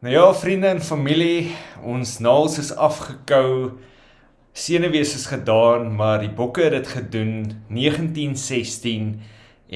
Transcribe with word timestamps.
Nou 0.00 0.14
ja, 0.14 0.34
vriende 0.34 0.66
en 0.66 0.78
familie, 0.80 1.50
ons 1.84 2.14
naels 2.24 2.54
is 2.56 2.70
afgekou. 2.72 3.74
Senuwees 4.56 5.10
is 5.18 5.26
gedaan, 5.28 5.90
maar 5.92 6.22
die 6.22 6.30
bokke 6.38 6.62
het 6.62 6.72
dit 6.72 6.88
gedoen 6.88 7.34
1916 7.68 9.10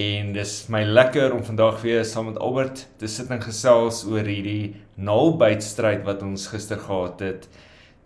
en 0.07 0.31
dis 0.33 0.55
my 0.73 0.81
lekker 0.89 1.37
om 1.37 1.45
vandag 1.45 1.85
weer 1.85 2.09
saam 2.09 2.31
met 2.31 2.41
Albert 2.41 2.87
te 2.97 3.13
sit 3.19 3.29
en 3.37 3.45
gesels 3.45 4.01
oor 4.09 4.25
hierdie 4.25 4.73
naalbytstryd 4.97 6.09
wat 6.09 6.25
ons 6.25 6.49
gister 6.55 6.81
gehad 6.81 7.21
het. 7.21 7.47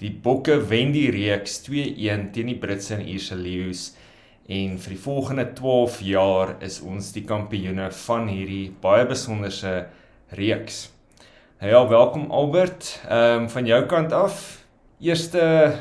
Die 0.03 0.11
bokke 0.11 0.59
wen 0.75 0.91
die 0.99 1.13
reeks 1.15 1.61
2-1 1.71 2.33
teen 2.35 2.51
die 2.51 2.59
Britse 2.59 2.99
en 2.99 3.07
Ierse 3.07 3.39
leeu's 3.39 3.93
en 4.51 4.75
vir 4.75 4.99
die 4.99 5.03
volgende 5.07 5.47
12 5.55 6.03
jaar 6.11 6.57
is 6.59 6.83
ons 6.83 7.15
die 7.15 7.29
kampioene 7.31 7.93
van 8.03 8.27
hierdie 8.27 8.73
baie 8.83 9.07
besonderse 9.07 9.85
reeks. 10.35 10.89
Ja, 11.61 11.89
welkom 11.89 12.31
Albert. 12.31 13.01
Ehm 13.09 13.43
um, 13.43 13.51
van 13.51 13.67
jou 13.67 13.87
kant 13.87 14.13
af. 14.13 14.65
Eerste 15.01 15.75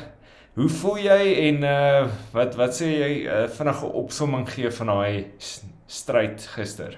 hoe 0.54 0.68
voel 0.68 0.96
jy 0.98 1.34
en 1.34 1.62
uh 1.62 2.08
wat 2.32 2.54
wat 2.58 2.74
sê 2.74 2.88
jy 2.90 3.10
uh, 3.22 3.44
vinnige 3.46 3.86
opsomming 3.86 4.48
gee 4.50 4.72
van 4.74 4.90
daai 4.90 5.26
stryd 5.86 6.46
gister? 6.56 6.96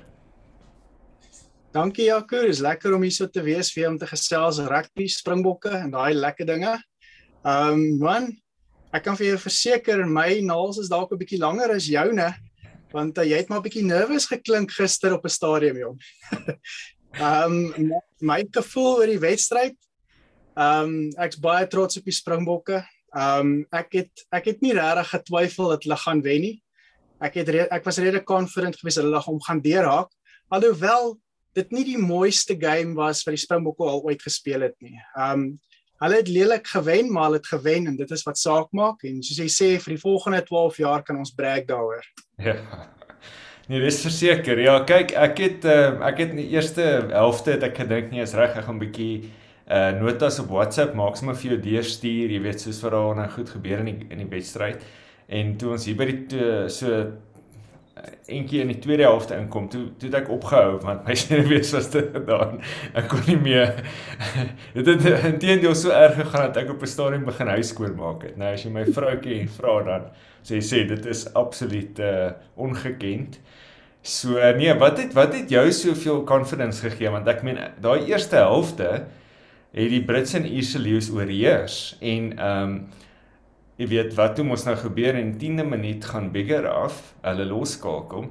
Dankie 1.76 2.06
Jaco, 2.08 2.40
dis 2.40 2.62
lekker 2.64 2.94
om 2.96 3.04
hier 3.04 3.12
so 3.12 3.28
te 3.28 3.42
wees 3.44 3.74
weer 3.76 3.90
om 3.90 3.98
te 3.98 4.08
gesels 4.08 4.62
rugby, 4.64 5.10
springbokke 5.12 5.74
en 5.82 5.90
daai 5.92 6.14
lekker 6.14 6.48
dinge. 6.48 6.72
Ehm 7.44 7.72
um, 7.76 7.98
man, 8.00 8.30
ek 8.96 9.04
kan 9.04 9.20
vir 9.20 9.34
jou 9.34 9.42
verseker 9.44 10.06
my 10.08 10.40
naels 10.40 10.80
is 10.80 10.88
dalk 10.88 11.12
'n 11.12 11.20
bietjie 11.20 11.42
langer 11.44 11.76
as 11.76 11.84
joune 11.84 12.32
want 12.96 13.18
uh, 13.18 13.28
jy 13.28 13.44
het 13.44 13.52
maar 13.52 13.60
'n 13.60 13.68
bietjie 13.68 13.84
nervus 13.84 14.26
geklink 14.26 14.72
gister 14.72 15.12
op 15.12 15.28
'n 15.28 15.36
stadion 15.36 15.76
jong. 15.76 16.00
Ehm 17.18 17.72
um, 17.74 17.94
my 18.20 18.44
gevoel 18.52 19.00
oor 19.00 19.10
die 19.10 19.22
wedstryd. 19.22 19.76
Ehm 20.54 20.90
um, 20.90 21.08
ek's 21.24 21.40
baie 21.40 21.66
trots 21.66 21.98
op 21.98 22.06
die 22.06 22.14
Springbokke. 22.14 22.84
Ehm 23.16 23.40
um, 23.40 23.54
ek 23.74 23.96
het 23.98 24.26
ek 24.30 24.52
het 24.52 24.60
nie 24.62 24.74
regtig 24.76 25.10
getwyfel 25.14 25.72
dat 25.74 25.86
hulle 25.86 25.98
gaan 26.04 26.22
wen 26.22 26.44
nie. 26.46 26.56
Ek 27.20 27.40
het 27.40 27.50
ek 27.50 27.84
was 27.84 27.98
redelik 27.98 28.28
confident 28.28 28.78
geweest 28.78 29.02
hulle 29.02 29.22
gaan 29.22 29.42
gaan 29.48 29.64
deurhaak. 29.64 30.12
Alhoewel 30.50 31.18
dit 31.58 31.72
nie 31.74 31.84
die 31.84 31.98
mooiste 31.98 32.54
game 32.54 32.94
was 32.94 33.24
wat 33.26 33.34
die 33.34 33.42
Springbokke 33.42 33.88
al 33.90 34.04
ooit 34.06 34.22
gespeel 34.22 34.68
het 34.68 34.78
nie. 34.78 34.96
Ehm 35.16 35.32
um, 35.32 35.50
hulle 36.00 36.16
het 36.16 36.30
lelik 36.32 36.66
gewen, 36.66 37.10
maar 37.12 37.26
hulle 37.28 37.36
het 37.36 37.46
gewen 37.50 37.86
en 37.86 37.96
dit 37.96 38.10
is 38.10 38.22
wat 38.24 38.38
saak 38.38 38.70
maak 38.72 39.02
en 39.04 39.18
soos 39.20 39.36
jy 39.42 39.48
sê 39.52 39.66
vir 39.82 39.98
die 39.98 40.00
volgende 40.00 40.40
12 40.46 40.78
jaar 40.80 41.02
kan 41.04 41.18
ons 41.20 41.34
brag 41.36 41.66
daaroor. 41.68 42.06
Ja. 42.40 42.56
Nee, 43.70 43.78
dis 43.84 44.00
verseker. 44.02 44.58
Ja, 44.58 44.80
kyk, 44.82 45.12
ek 45.14 45.40
het 45.44 45.66
uh, 45.70 45.92
ek 46.02 46.24
het 46.24 46.32
in 46.34 46.40
die 46.40 46.48
eerste 46.56 46.82
helfte 47.12 47.52
het 47.54 47.62
ek 47.68 47.76
gedink 47.84 48.08
nie 48.10 48.24
is 48.24 48.32
reg 48.34 48.56
ek 48.58 48.64
gaan 48.66 48.80
'n 48.80 48.82
bietjie 48.82 49.28
uh 49.70 49.92
notas 49.94 50.40
op 50.42 50.48
WhatsApp 50.50 50.96
maak 50.98 51.14
sommer 51.14 51.36
vir 51.38 51.52
jou 51.52 51.58
deurstuur, 51.68 52.32
jy 52.34 52.40
weet 52.42 52.64
soos 52.64 52.80
wat 52.82 52.96
daar 52.96 53.14
nou 53.20 53.28
goed 53.30 53.52
gebeur 53.54 53.84
in 53.84 53.90
die 53.92 54.08
in 54.10 54.24
die 54.24 54.26
wedstryd. 54.32 54.82
En 55.30 55.54
toe 55.54 55.70
ons 55.76 55.86
hier 55.86 55.94
by 55.94 56.08
die 56.10 56.40
so 56.66 57.12
eentjie 58.26 58.60
in 58.62 58.70
die 58.72 58.78
tweede 58.78 59.06
helfte 59.06 59.36
inkom, 59.36 59.68
toe 59.68 59.82
toe 59.98 60.08
het 60.08 60.18
ek 60.22 60.30
opgehou 60.32 60.78
want 60.84 61.06
my 61.06 61.14
sien 61.20 61.46
wees 61.50 61.72
was 61.76 61.90
dit 61.92 62.10
gedaan. 62.14 62.60
Ek 62.94 63.08
kon 63.12 63.22
nie 63.26 63.38
meer 63.40 63.72
dit 64.76 64.90
het 64.90 65.26
intendeel 65.32 65.74
so 65.78 65.94
erg 65.94 66.18
gegaan 66.20 66.50
dat 66.50 66.62
ek 66.64 66.74
op 66.74 66.82
'n 66.82 66.92
stadium 66.94 67.24
begin 67.28 67.52
huis 67.56 67.72
skoon 67.74 67.96
maak 67.98 68.26
het. 68.28 68.36
Nou 68.40 68.52
as 68.54 68.64
jy 68.64 68.72
my 68.74 68.84
vroutjie 68.84 69.48
vra 69.58 69.80
dan 69.86 70.10
sê 70.46 70.60
sê 70.64 70.84
dit 70.88 71.06
is 71.06 71.26
absoluut 71.34 71.98
uh 71.98 72.30
ongekend. 72.56 73.40
So 74.02 74.40
nee, 74.56 74.72
wat 74.74 74.98
het 74.98 75.12
wat 75.12 75.34
het 75.34 75.50
jou 75.50 75.66
soveel 75.72 76.24
confidence 76.24 76.80
gegee 76.88 77.10
want 77.10 77.28
ek 77.28 77.42
meen 77.42 77.58
daai 77.80 78.08
eerste 78.08 78.36
helfte 78.36 79.04
het 79.72 79.90
die 79.92 80.02
Brits 80.04 80.34
en 80.34 80.46
Ierse 80.46 80.78
leeu's 80.78 81.10
oorheers 81.10 81.96
en 82.00 82.32
ehm 82.38 82.62
um, 82.62 82.80
jy 83.80 83.86
weet 83.88 84.12
wat 84.18 84.34
toe 84.36 84.44
mos 84.44 84.66
nou 84.66 84.74
gebeur 84.76 85.16
in 85.16 85.32
10de 85.40 85.64
minuut 85.64 86.04
gaan 86.04 86.26
Bigger 86.34 86.66
af, 86.68 86.98
hulle 87.24 87.46
loskakel 87.48 88.26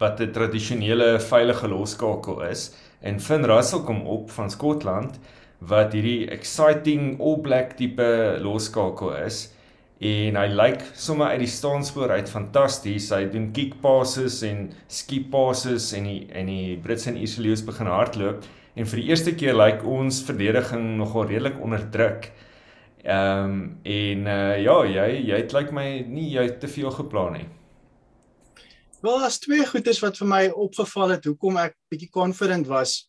wat 0.00 0.20
'n 0.20 0.32
tradisionele 0.32 1.20
veilige 1.20 1.68
loskakel 1.68 2.40
is 2.42 2.72
en 3.00 3.20
Finn 3.20 3.44
Russell 3.44 3.84
kom 3.84 4.06
op 4.06 4.30
van 4.30 4.50
Skotland 4.50 5.18
wat 5.60 5.92
hierdie 5.92 6.28
exciting 6.30 7.20
all 7.20 7.36
black 7.40 7.76
tipe 7.76 8.38
loskakel 8.40 9.12
is 9.26 9.52
en 10.00 10.36
hy 10.36 10.46
lyk 10.48 10.82
sommer 10.94 11.32
uit 11.32 11.40
die 11.40 11.48
staanspoor 11.48 12.10
uit 12.10 12.28
fantasties. 12.28 13.10
Hy 13.10 13.24
doen 13.32 13.52
kick 13.52 13.80
passes 13.80 14.42
en 14.42 14.72
skip 14.88 15.30
passes 15.30 15.92
en 15.92 16.04
die 16.04 16.28
en 16.32 16.46
die 16.46 16.76
Brits 16.76 17.06
en 17.06 17.16
Isleus 17.16 17.64
begin 17.64 17.86
hardloop 17.86 18.44
en 18.76 18.86
vir 18.86 19.00
die 19.00 19.08
eerste 19.08 19.32
keer 19.32 19.56
lyk 19.56 19.84
ons 19.84 20.22
verdediging 20.24 20.96
nogal 20.96 21.26
redelik 21.26 21.60
onder 21.60 21.90
druk. 21.90 22.32
Ehm 23.06 23.44
um, 23.44 23.58
en 23.86 24.26
uh, 24.26 24.56
ja, 24.58 24.76
jy 24.84 25.06
jy 25.28 25.36
het 25.38 25.52
lyk 25.54 25.70
my 25.70 25.86
nie 26.10 26.26
jy 26.32 26.48
te 26.58 26.66
veel 26.68 26.90
geplan 26.90 27.36
nie. 27.38 27.46
Wel, 29.04 29.20
as 29.22 29.38
twee 29.38 29.62
goedes 29.68 30.00
wat 30.02 30.18
vir 30.18 30.26
my 30.26 30.40
opgeval 30.50 31.14
het 31.14 31.28
hoekom 31.28 31.60
ek 31.62 31.76
bietjie 31.92 32.10
confident 32.10 32.66
was. 32.66 33.04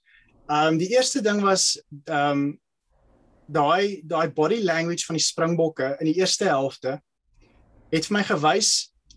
Ehm 0.45 0.75
um, 0.75 0.77
die 0.77 0.91
eerste 0.93 1.23
ding 1.25 1.41
was 1.41 1.73
ehm 2.05 2.29
um, 2.29 2.45
daai 3.47 4.03
daai 4.05 4.29
body 4.35 4.61
language 4.61 5.07
van 5.07 5.17
die 5.17 5.23
Springbokke 5.23 5.95
in 6.01 6.11
die 6.11 6.19
eerste 6.19 6.45
helfte 6.51 6.99
het 7.89 8.05
vir 8.05 8.17
my 8.19 8.23
gewys 8.27 8.71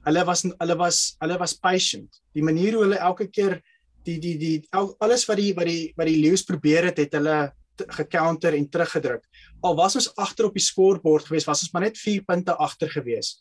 hulle 0.06 0.24
was 0.24 0.47
hulle 0.47 0.76
was 0.80 0.98
hulle 1.20 1.38
was 1.44 1.56
patient. 1.60 2.22
Die 2.32 2.47
manier 2.47 2.78
hoe 2.78 2.86
hulle 2.86 3.04
elke 3.04 3.28
keer 3.28 3.58
die 4.06 4.18
die 4.22 4.36
die 4.41 4.56
alles 4.72 5.26
wat 5.28 5.36
die 5.42 5.52
wat 5.54 5.68
die 5.68 5.92
wat 5.97 6.08
die 6.08 6.20
Lions 6.22 6.47
probeer 6.47 6.88
het, 6.88 7.04
het 7.04 7.18
hulle 7.18 7.50
gecounter 7.86 8.54
en 8.54 8.68
teruggedruk. 8.68 9.24
Al 9.60 9.76
was 9.76 9.96
ons 9.96 10.10
agter 10.16 10.48
op 10.48 10.54
die 10.54 10.64
scorebord 10.64 11.26
geweest, 11.28 11.46
was 11.46 11.62
ons 11.62 11.72
maar 11.72 11.88
net 11.88 11.98
4 11.98 12.24
punte 12.24 12.56
agter 12.56 12.91
geweest. 12.91 13.41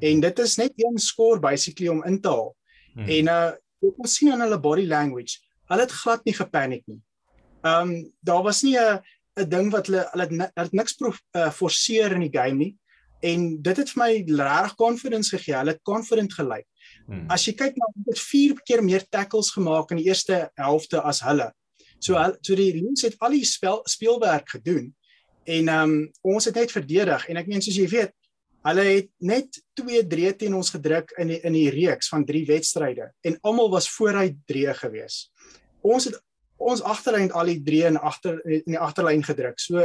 En 0.00 0.20
dit 0.20 0.38
is 0.38 0.56
net 0.56 0.72
een 0.76 0.98
score 0.98 1.40
basically 1.40 1.88
om 1.88 2.04
in 2.04 2.20
te 2.20 2.28
haal. 2.28 2.56
Hmm. 2.94 3.08
En 3.08 3.34
uh 3.34 3.50
jy 3.80 3.94
kon 3.96 4.08
sien 4.12 4.28
aan 4.34 4.42
hulle 4.44 4.58
body 4.60 4.82
language, 4.84 5.38
hulle 5.70 5.86
het 5.86 5.92
glad 6.02 6.24
nie 6.28 6.34
gepaniek 6.36 6.82
nie. 6.90 6.98
Um 7.64 8.12
daar 8.20 8.42
was 8.44 8.62
nie 8.62 8.76
'n 8.76 9.00
'n 9.40 9.48
ding 9.48 9.70
wat 9.72 9.86
hulle 9.86 10.08
hulle 10.12 10.26
het, 10.26 10.52
het 10.54 10.72
niks 10.72 10.92
prof, 10.94 11.20
uh, 11.36 11.50
forceer 11.50 12.12
in 12.12 12.20
die 12.20 12.38
game 12.38 12.58
nie 12.58 12.76
en 13.20 13.62
dit 13.62 13.76
het 13.76 13.90
vir 13.92 14.00
my 14.00 14.10
regtig 14.24 14.76
confidence 14.76 15.36
gegee. 15.36 15.56
Hulle 15.56 15.74
het 15.74 15.82
confident 15.82 16.32
gelyk. 16.32 16.66
Hmm. 17.06 17.26
As 17.28 17.44
jy 17.44 17.54
kyk 17.58 17.76
na 17.76 17.88
hulle 17.92 18.14
het 18.14 18.22
4 18.22 18.60
keer 18.64 18.82
meer 18.84 19.04
tackles 19.08 19.50
gemaak 19.52 19.90
in 19.90 20.00
die 20.00 20.08
eerste 20.08 20.50
helfte 20.60 21.02
as 21.02 21.20
hulle. 21.26 21.50
So 22.00 22.16
so 22.40 22.56
die 22.56 22.72
Lions 22.74 23.04
het 23.06 23.18
al 23.20 23.36
die 23.36 23.44
spel 23.44 23.82
speelwerk 23.84 24.56
gedoen 24.56 24.90
en 25.44 25.68
ehm 25.68 25.90
um, 25.90 26.08
ons 26.34 26.48
het 26.48 26.56
net 26.56 26.72
verdedig 26.72 27.28
en 27.28 27.40
ek 27.40 27.48
meen 27.48 27.62
soos 27.64 27.78
jy 27.78 27.88
weet 27.90 28.16
Hulle 28.60 28.82
het 28.84 29.08
net 29.24 29.56
2 29.80 30.02
drie 30.04 30.30
teen 30.36 30.54
ons 30.54 30.68
gedruk 30.74 31.14
in 31.20 31.30
die, 31.32 31.38
in 31.48 31.54
die 31.56 31.70
reeks 31.72 32.10
van 32.12 32.26
3 32.28 32.42
wedstryde 32.50 33.06
en 33.24 33.38
almal 33.48 33.70
was 33.72 33.88
vooruit 33.88 34.36
3 34.52 34.74
gewees. 34.82 35.30
Ons 35.80 36.10
het 36.10 36.18
ons 36.60 36.82
agterlyn 36.84 37.30
al 37.32 37.48
die 37.54 37.62
drie 37.64 37.86
in 37.88 37.96
agter 37.96 38.36
in 38.44 38.74
die 38.74 38.80
agterlyn 38.80 39.24
gedruk. 39.24 39.56
So 39.62 39.80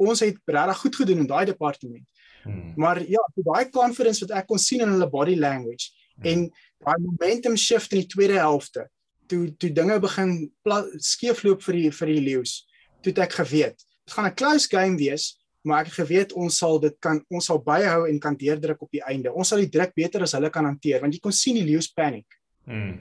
ons 0.00 0.22
het 0.22 0.38
regtig 0.46 0.82
goed 0.84 0.98
gedoen 1.02 1.24
in 1.24 1.30
daai 1.30 1.44
departement. 1.50 2.06
Hmm. 2.44 2.72
Maar 2.78 3.02
ja, 3.02 3.22
so 3.34 3.42
daai 3.44 3.66
confidence 3.74 4.22
wat 4.24 4.36
ek 4.38 4.46
kon 4.48 4.62
sien 4.62 4.84
in 4.84 4.94
hulle 4.94 5.10
body 5.10 5.34
language 5.34 5.90
hmm. 5.90 6.30
en 6.30 6.46
daai 6.86 7.02
momentum 7.02 7.58
shift 7.58 7.92
in 7.92 8.04
die 8.04 8.12
tweede 8.14 8.38
helfte 8.38 8.86
toe 9.30 9.44
toe 9.60 9.70
dinge 9.74 9.98
begin 10.02 10.34
skeefloop 10.98 11.62
vir 11.66 11.78
die 11.78 11.90
vir 11.94 12.12
die 12.14 12.24
leeu's. 12.28 12.56
Toe 13.04 13.14
ek 13.24 13.38
geweet, 13.40 13.78
dit 13.78 14.14
gaan 14.14 14.26
'n 14.26 14.36
close 14.36 14.68
game 14.68 14.98
wees, 14.98 15.38
maar 15.64 15.80
ek 15.82 15.92
het 15.92 16.00
geweet 16.02 16.32
ons 16.32 16.58
sal 16.58 16.80
dit 16.80 16.96
kan 17.00 17.20
ons 17.30 17.46
sal 17.46 17.62
byhou 17.62 18.08
en 18.08 18.18
kan 18.20 18.36
deurdruk 18.36 18.82
op 18.82 18.90
die 18.90 19.04
einde. 19.04 19.32
Ons 19.32 19.48
sal 19.48 19.58
die 19.58 19.70
druk 19.70 19.94
beter 19.94 20.22
as 20.22 20.32
hulle 20.32 20.50
kan 20.50 20.64
hanteer 20.64 21.00
want 21.00 21.14
jy 21.14 21.20
kon 21.20 21.32
sien 21.32 21.54
die 21.54 21.64
leeu's 21.64 21.88
panic. 21.88 22.26
Hmm. 22.66 23.00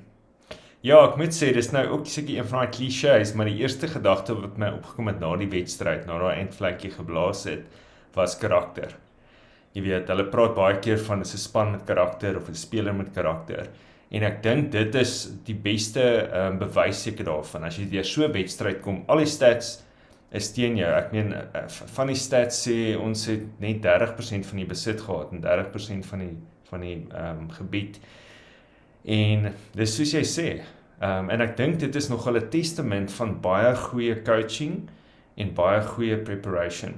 Ja, 0.82 1.02
ek 1.10 1.18
moet 1.20 1.36
sê 1.36 1.52
dis 1.52 1.74
nou 1.76 1.84
ook 1.92 2.06
seker 2.08 2.38
een 2.38 2.48
van 2.48 2.64
daai 2.64 2.72
klisjées, 2.72 3.34
maar 3.36 3.50
die 3.50 3.60
eerste 3.60 3.88
gedagte 3.92 4.36
wat 4.40 4.58
my 4.58 4.70
opgekom 4.78 5.08
het 5.12 5.20
na 5.20 5.36
die 5.36 5.50
wedstryd, 5.52 6.06
na 6.08 6.20
daai 6.22 6.38
eindvlekkie 6.40 6.94
geblaas 6.94 7.44
het, 7.50 7.66
was 8.16 8.38
karakter. 8.40 8.96
Jy 9.76 9.84
weet, 9.84 10.08
hulle 10.08 10.30
praat 10.32 10.56
baie 10.56 10.80
keer 10.80 10.98
van 11.04 11.20
'n 11.20 11.26
span 11.26 11.72
met 11.72 11.84
karakter 11.86 12.38
of 12.38 12.48
'n 12.48 12.56
speler 12.56 12.94
met 12.94 13.12
karakter. 13.14 13.68
En 14.10 14.26
ek 14.26 14.40
dink 14.42 14.72
dit 14.74 14.96
is 14.98 15.14
die 15.46 15.58
beste 15.58 16.02
ehm 16.02 16.56
um, 16.56 16.58
bewys 16.64 17.04
seker 17.06 17.28
daarvan. 17.28 17.68
As 17.68 17.78
jy 17.78 17.86
deur 17.92 18.08
so 18.08 18.26
'n 18.26 18.34
wedstryd 18.34 18.82
kom, 18.82 19.04
al 19.08 19.22
die 19.22 19.30
stats 19.30 19.84
is 20.32 20.52
teen 20.54 20.78
jou. 20.78 20.90
Ek 20.90 21.12
meen 21.14 21.34
eh, 21.34 21.68
van 21.68 22.08
die 22.08 22.18
stats 22.18 22.68
sê 22.68 22.98
ons 22.98 23.26
het 23.30 23.46
net 23.62 23.82
30% 23.86 24.46
van 24.46 24.58
die 24.58 24.66
besit 24.66 25.02
gehad 25.02 25.32
en 25.34 25.42
30% 25.42 26.06
van 26.06 26.20
die 26.26 26.34
van 26.70 26.82
die 26.86 26.96
ehm 27.10 27.44
um, 27.44 27.50
gebied. 27.50 28.00
En 29.06 29.54
dis 29.74 29.96
soos 29.96 30.14
jy 30.14 30.26
sê. 30.26 30.48
Ehm 31.00 31.26
um, 31.26 31.30
en 31.30 31.42
ek 31.42 31.56
dink 31.58 31.80
dit 31.80 31.96
is 31.96 32.10
nogal 32.10 32.38
'n 32.38 32.50
testament 32.50 33.12
van 33.12 33.38
baie 33.42 33.76
goeie 33.76 34.22
coaching 34.22 34.90
en 35.38 35.54
baie 35.54 35.82
goeie 35.82 36.18
preparation. 36.18 36.98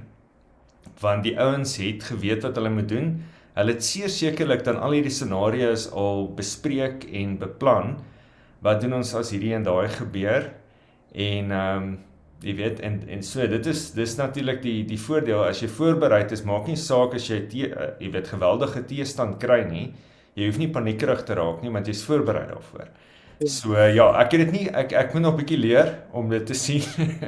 Want 1.00 1.24
die 1.24 1.38
ouens 1.38 1.76
het 1.76 2.02
geweet 2.04 2.42
wat 2.42 2.56
hulle 2.56 2.70
moet 2.70 2.88
doen. 2.88 3.22
Hulle 3.56 3.74
het 3.74 3.84
sekerlik 3.84 4.64
dan 4.64 4.80
al 4.80 4.96
hierdie 4.96 5.12
scenario's 5.12 5.90
al 5.92 6.28
bespreek 6.36 7.04
en 7.12 7.36
beplan. 7.38 7.98
Wat 8.64 8.80
doen 8.80 8.94
ons 9.00 9.14
as 9.14 9.32
hierdie 9.34 9.52
en 9.54 9.66
daai 9.66 9.88
gebeur? 9.88 10.52
En 11.12 11.52
ehm 11.52 11.82
um, 11.82 11.92
jy 12.42 12.56
weet 12.58 12.80
en 12.82 12.96
en 13.06 13.20
so 13.22 13.44
dit 13.46 13.66
is 13.70 13.92
dis 13.94 14.16
natuurlik 14.18 14.62
die 14.62 14.80
die 14.84 14.98
voordeel 14.98 15.44
as 15.44 15.60
jy 15.62 15.68
voorberei 15.70 16.24
is 16.34 16.42
maak 16.42 16.66
nie 16.66 16.76
saak 16.76 17.14
as 17.14 17.28
jy 17.30 17.38
te, 17.46 17.68
uh, 17.68 17.92
jy 18.02 18.10
weet 18.16 18.32
geweldige 18.32 18.82
teestand 18.88 19.38
kry 19.38 19.60
nie 19.68 19.92
jy 20.34 20.48
hoef 20.48 20.58
nie 20.60 20.70
paniekerig 20.72 21.24
te 21.28 21.36
raak 21.38 21.62
nie 21.62 21.72
want 21.72 21.88
jy's 21.90 22.02
voorberei 22.08 22.46
daarvoor. 22.48 22.88
Ja. 23.42 23.48
So 23.50 23.74
ja, 23.74 24.06
ek 24.22 24.36
het 24.36 24.44
dit 24.44 24.52
nie 24.54 24.66
ek 24.82 24.94
ek 24.96 25.14
moet 25.14 25.24
nog 25.26 25.34
'n 25.34 25.42
bietjie 25.42 25.58
leer 25.58 25.94
om 26.12 26.28
dit 26.30 26.46
te 26.46 26.54
sien. 26.54 26.82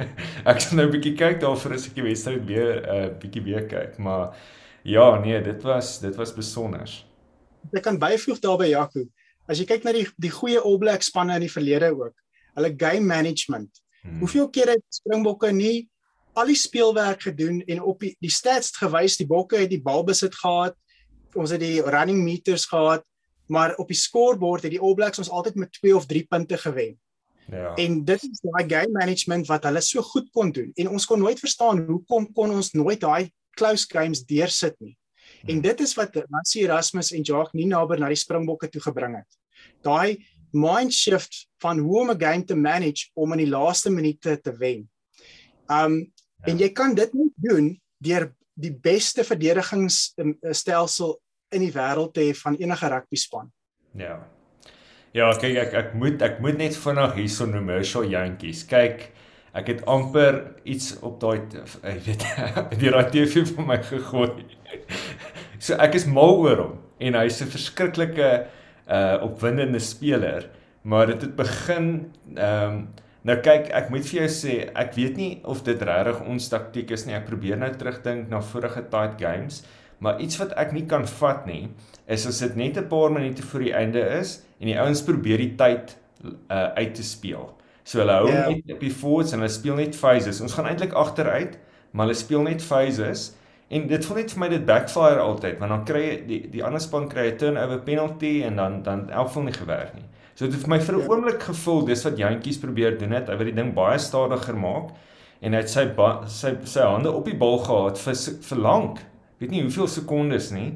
ek 0.51 0.61
sal 0.61 0.79
nou 0.79 0.87
'n 0.87 0.95
bietjie 0.97 1.15
kyk 1.15 1.39
daarvoor 1.41 1.75
as 1.75 1.87
ek 1.87 1.95
die 1.95 2.07
wedstryd 2.07 2.45
weer 2.47 2.81
'n 2.81 2.85
uh, 2.95 3.09
bietjie 3.19 3.43
weer 3.43 3.67
kyk, 3.67 3.97
maar 3.99 4.33
ja, 4.85 5.07
nee, 5.19 5.41
dit 5.41 5.63
was 5.65 5.99
dit 5.99 6.15
was 6.15 6.33
besonder. 6.33 6.89
Ek 7.73 7.83
kan 7.85 7.97
byvoeg 7.99 8.39
daarby 8.43 8.69
Jaco. 8.71 9.05
As 9.49 9.59
jy 9.61 9.65
kyk 9.69 9.85
na 9.85 9.93
die 9.95 10.05
die 10.21 10.33
goeie 10.33 10.61
All 10.61 10.77
Black 10.81 11.05
spanne 11.05 11.37
in 11.39 11.45
die 11.45 11.51
verlede 11.51 11.89
ook, 11.93 12.13
hulle 12.57 12.71
game 12.77 13.05
management. 13.09 13.81
Hmm. 14.01 14.19
Hoeveel 14.21 14.49
keer 14.53 14.75
het 14.75 14.85
Springbokke 14.93 15.51
nie 15.53 15.87
al 16.35 16.51
die 16.51 16.59
speelwerk 16.59 17.21
gedoen 17.29 17.61
en 17.65 17.81
op 17.81 18.01
die, 18.03 18.11
die 18.21 18.31
stats 18.31 18.73
gewys 18.75 19.15
die 19.17 19.27
Bokke 19.27 19.61
het 19.61 19.71
die 19.71 19.81
bal 19.81 20.03
besit 20.05 20.35
gehad, 20.35 20.75
ons 21.35 21.53
het 21.55 21.61
die 21.63 21.79
running 21.81 22.21
meters 22.23 22.67
gehad, 22.67 23.05
maar 23.47 23.75
op 23.79 23.87
die 23.91 23.97
scorebord 23.97 24.65
het 24.67 24.73
die 24.75 24.81
All 24.81 24.95
Blacks 24.97 25.21
ons 25.21 25.31
altyd 25.31 25.57
met 25.63 25.71
2 25.79 25.95
of 25.95 26.07
3 26.11 26.23
punte 26.29 26.59
gewen. 26.59 26.97
Ja. 27.51 27.73
En 27.79 27.99
dit 28.05 28.23
is 28.23 28.41
daai 28.41 28.65
game 28.67 28.91
management 28.91 29.47
wat 29.47 29.67
hulle 29.69 29.81
so 29.85 30.01
goed 30.01 30.29
kon 30.33 30.51
doen 30.51 30.71
en 30.81 30.89
ons 30.89 31.05
kon 31.05 31.21
nooit 31.21 31.39
verstaan 31.39 31.83
hoekom 31.85 32.31
kon 32.33 32.51
ons 32.57 32.71
nooit 32.73 32.99
daai 32.99 33.29
close 33.55 33.87
games 33.89 34.23
deursit 34.25 34.75
nie. 34.79 34.95
Hmm. 35.41 35.49
En 35.55 35.61
dit 35.61 35.81
is 35.81 35.95
wat 35.97 36.15
Nancy 36.29 36.63
Erasmus 36.63 37.11
en 37.15 37.25
Jacques 37.25 37.57
Nienaber 37.57 37.99
na 37.99 38.11
die 38.11 38.19
Springbokke 38.19 38.69
toe 38.69 38.81
gebring 38.81 39.17
het. 39.19 39.39
Daai 39.85 40.21
mind 40.55 40.93
shift 40.93 41.47
van 41.63 41.79
hoe 41.79 41.99
om 42.01 42.11
'n 42.11 42.19
game 42.19 42.43
te 42.43 42.55
manage 42.55 43.09
om 43.13 43.31
in 43.31 43.43
die 43.43 43.51
laaste 43.51 43.89
minute 43.89 44.39
te 44.41 44.55
wen. 44.57 44.89
Um 45.67 45.99
ja. 45.99 46.51
en 46.51 46.57
jy 46.57 46.69
kan 46.69 46.95
dit 46.95 47.13
net 47.13 47.33
doen 47.35 47.81
deur 47.97 48.33
die 48.53 48.73
beste 48.73 49.23
verdedigingsstelsel 49.23 51.21
in 51.55 51.61
die 51.61 51.73
wêreld 51.73 52.13
te 52.13 52.21
hê 52.21 52.35
van 52.35 52.55
enige 52.55 52.87
rugby 52.87 53.15
span. 53.15 53.51
Ja. 53.95 54.19
Ja, 55.15 55.29
kyk 55.39 55.55
ek 55.55 55.73
ek 55.73 55.93
moet 55.95 56.21
ek 56.21 56.41
moet 56.43 56.57
net 56.59 56.75
vinnig 56.75 57.13
hierso 57.15 57.45
noem 57.47 57.69
Herschel 57.71 58.09
Jantjies. 58.11 58.65
Kyk, 58.67 59.11
ek 59.55 59.71
het 59.71 59.85
amper 59.87 60.41
iets 60.63 60.97
op 61.05 61.19
daai 61.21 61.39
jy 61.83 61.95
weet 62.09 62.25
die 62.81 62.91
raai 62.91 63.07
TV 63.13 63.45
vir 63.47 63.65
my 63.65 63.79
gegooi. 63.83 64.45
so 65.59 65.77
ek 65.79 65.95
is 65.95 66.05
mal 66.05 66.37
oor 66.43 66.61
hom 66.63 66.75
en 66.99 67.17
hy's 67.21 67.41
'n 67.41 67.51
verskriklike 67.51 68.29
uh 68.85 69.17
opwindende 69.25 69.79
speler, 69.79 70.49
maar 70.83 71.07
dit 71.07 71.21
het 71.21 71.35
begin 71.35 72.11
ehm 72.35 72.69
um, 72.69 72.85
Nou 73.25 73.39
kyk, 73.41 73.71
ek 73.73 73.87
moet 73.89 74.05
vir 74.05 74.19
jou 74.19 74.27
sê, 74.29 74.55
ek 74.77 74.91
weet 74.93 75.15
nie 75.17 75.31
of 75.49 75.63
dit 75.65 75.81
regtig 75.81 76.19
ons 76.29 76.49
taktiek 76.51 76.91
is 76.93 77.07
nie. 77.07 77.15
Ek 77.17 77.25
probeer 77.25 77.57
nou 77.57 77.71
terugdink 77.73 78.29
na 78.29 78.37
vorige 78.45 78.83
tight 78.91 79.17
games. 79.17 79.63
Maar 79.97 80.21
iets 80.21 80.37
wat 80.37 80.53
ek 80.61 80.75
nie 80.75 80.83
kan 80.85 81.07
vat 81.09 81.47
nie, 81.49 81.71
is 82.05 82.27
as 82.29 82.43
dit 82.43 82.55
net 82.55 82.77
'n 82.77 82.87
paar 82.87 83.09
minute 83.09 83.41
voor 83.41 83.65
die 83.65 83.73
einde 83.73 84.03
is 84.19 84.45
en 84.61 84.67
die 84.67 84.77
ouens 84.77 85.01
probeer 85.01 85.37
die 85.37 85.55
tyd 85.57 85.97
uh 86.23 86.69
uit 86.77 86.93
te 86.95 87.03
speel. 87.03 87.54
So 87.85 88.01
hulle 88.01 88.17
hou 88.17 88.27
yeah. 88.27 88.49
Ja. 88.49 88.55
net 88.55 88.75
op 88.75 88.83
die 88.83 88.91
forwards 88.91 89.35
en 89.35 89.43
hulle 89.43 89.53
speel 89.53 89.77
net 89.79 89.95
phases. 89.95 90.41
Ons 90.41 90.57
gaan 90.57 90.67
eintlik 90.69 90.95
agteruit, 90.97 91.57
maar 91.91 92.07
hulle 92.07 92.17
speel 92.17 92.43
net 92.47 92.65
phases 92.65 93.31
en 93.73 93.87
dit 93.89 94.05
voel 94.05 94.19
net 94.21 94.33
vir 94.33 94.41
my 94.43 94.49
dit 94.51 94.65
backfire 94.65 95.21
altyd 95.21 95.61
want 95.61 95.73
dan 95.73 95.85
kry 95.89 96.01
jy 96.03 96.17
die 96.29 96.41
die 96.53 96.61
ander 96.65 96.81
span 96.83 97.07
kry 97.09 97.31
'n 97.31 97.37
turnover 97.41 97.79
penalty 97.87 98.35
en 98.45 98.59
dan 98.61 98.83
dan 98.83 99.09
elk 99.09 99.35
nie 99.41 99.53
gewerk 99.53 99.95
nie. 99.95 100.05
So 100.35 100.45
dit 100.45 100.53
het 100.53 100.63
vir 100.65 100.69
my 100.69 100.79
vir 100.79 100.95
'n 100.95 101.01
ja. 101.01 101.07
oomblik 101.07 101.41
gevoel 101.41 101.85
dis 101.85 102.03
wat 102.03 102.17
Jantjies 102.17 102.59
probeer 102.59 102.97
doen 102.97 103.11
het. 103.11 103.29
Hy 103.29 103.35
wou 103.35 103.45
die 103.45 103.55
ding 103.61 103.73
baie 103.73 103.97
stadiger 103.97 104.57
maak 104.57 104.93
en 105.41 105.53
hy 105.53 105.61
het 105.61 105.69
sy 105.69 105.85
sy 106.31 106.55
sy 106.65 106.81
hande 106.81 107.11
op 107.11 107.25
die 107.25 107.37
bal 107.37 107.59
gehad 107.63 107.99
vir 108.01 108.15
vir 108.49 108.57
lank 108.57 108.99
weet 109.41 109.51
nie 109.51 109.63
hoeveel 109.65 109.87
sekondes 109.91 110.51
nie 110.55 110.71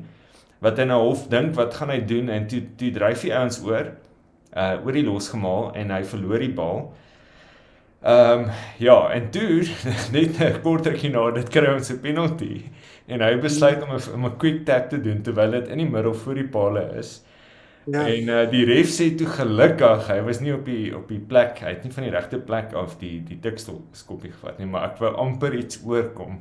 wat 0.63 0.79
hy 0.79 0.85
nou 0.89 0.99
hof 1.07 1.27
dink 1.31 1.55
wat 1.55 1.77
gaan 1.79 1.93
hy 1.93 1.99
doen 2.05 2.29
en 2.33 2.47
toe 2.51 2.61
toe 2.79 2.91
dryf 2.95 3.23
hy 3.23 3.31
ouens 3.39 3.59
oor 3.65 3.93
uh 4.55 4.85
oor 4.85 4.95
die 4.97 5.05
losgemaal 5.05 5.71
en 5.77 5.91
hy 5.93 6.03
verloor 6.03 6.39
die 6.39 6.53
bal. 6.53 6.83
Ehm 8.01 8.45
um, 8.45 8.51
ja, 8.79 9.09
en 9.11 9.29
toe 9.31 9.67
net 10.15 10.39
'n 10.39 10.61
kort 10.63 10.87
rukkie 10.87 11.11
na 11.11 11.31
dit 11.31 11.49
kry 11.49 11.73
ons 11.73 11.91
'n 11.91 11.99
penalty 11.99 12.63
en 13.07 13.21
hy 13.21 13.35
besluit 13.37 13.81
om 13.83 13.91
'n 13.91 14.25
'n 14.25 14.37
quick 14.37 14.65
tap 14.65 14.89
te 14.89 15.01
doen 15.01 15.21
terwyl 15.21 15.51
dit 15.51 15.67
in 15.67 15.77
die 15.77 15.89
middel 15.89 16.13
voor 16.13 16.35
die 16.35 16.47
palle 16.47 16.85
is. 16.97 17.23
Ja. 17.85 18.05
En 18.07 18.29
uh, 18.29 18.49
die 18.51 18.65
ref 18.65 18.87
sê 18.87 19.15
toe 19.17 19.27
gelukkig 19.27 20.07
hy 20.07 20.19
was 20.21 20.39
nie 20.39 20.53
op 20.53 20.65
die 20.65 20.95
op 20.95 21.07
die 21.09 21.19
plek, 21.19 21.59
hy 21.59 21.73
het 21.73 21.83
nie 21.83 21.91
van 21.91 22.03
die 22.03 22.11
regte 22.13 22.39
plek 22.39 22.73
af 22.73 22.97
die 22.99 23.23
die 23.25 23.39
tikstol 23.39 23.81
skoppie 23.91 24.31
gevat 24.31 24.59
nie, 24.59 24.67
maar 24.67 24.91
ek 24.91 24.99
wou 24.99 25.13
amper 25.15 25.53
iets 25.57 25.81
oorkom 25.83 26.39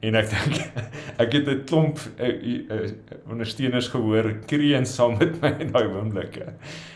en 0.00 0.16
ek 0.18 0.30
dink 0.30 0.56
ek 1.22 1.36
het 1.36 1.48
'n 1.48 1.64
klomp 1.66 1.98
uh, 2.18 2.28
uh, 2.28 2.90
ondersteuners 3.30 3.88
gehoor 3.88 4.32
kreën 4.46 4.86
saam 4.86 5.18
met 5.18 5.40
my 5.42 5.52
in 5.58 5.72
daai 5.72 5.86
oomblikke. 5.86 6.52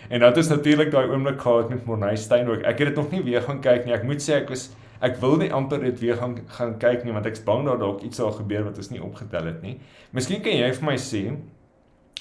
En 0.09 0.21
dit 0.21 0.37
is 0.37 0.49
natuurlik 0.49 0.91
daai 0.91 1.07
oomblik 1.09 1.41
gehad 1.41 1.69
met 1.71 1.87
Morney 1.87 2.17
Steyn 2.17 2.49
ook. 2.49 2.63
Ek 2.63 2.79
het 2.79 2.89
dit 2.89 2.97
nog 2.97 3.11
nie 3.11 3.23
weer 3.23 3.43
gaan 3.43 3.61
kyk 3.61 3.85
nie. 3.87 3.95
Ek 3.95 4.05
moet 4.07 4.23
sê 4.23 4.43
ek 4.43 4.49
was 4.49 4.71
ek 5.01 5.19
wil 5.21 5.37
nie 5.37 5.53
amper 5.53 5.81
dit 5.81 5.99
weer 6.01 6.17
gaan 6.17 6.39
gaan 6.49 6.79
kyk 6.81 7.05
nie 7.05 7.13
want 7.13 7.27
ek's 7.27 7.43
bang 7.45 7.67
dat 7.67 7.81
dalk 7.81 8.03
iets 8.03 8.17
sal 8.17 8.33
gebeur 8.33 8.65
wat 8.65 8.79
ons 8.79 8.91
nie 8.91 9.03
opgetel 9.03 9.51
het 9.51 9.63
nie. 9.63 9.79
Miskien 10.13 10.43
kan 10.43 10.57
jy 10.57 10.73
vir 10.73 10.87
my 10.87 10.97
sê 10.97 11.25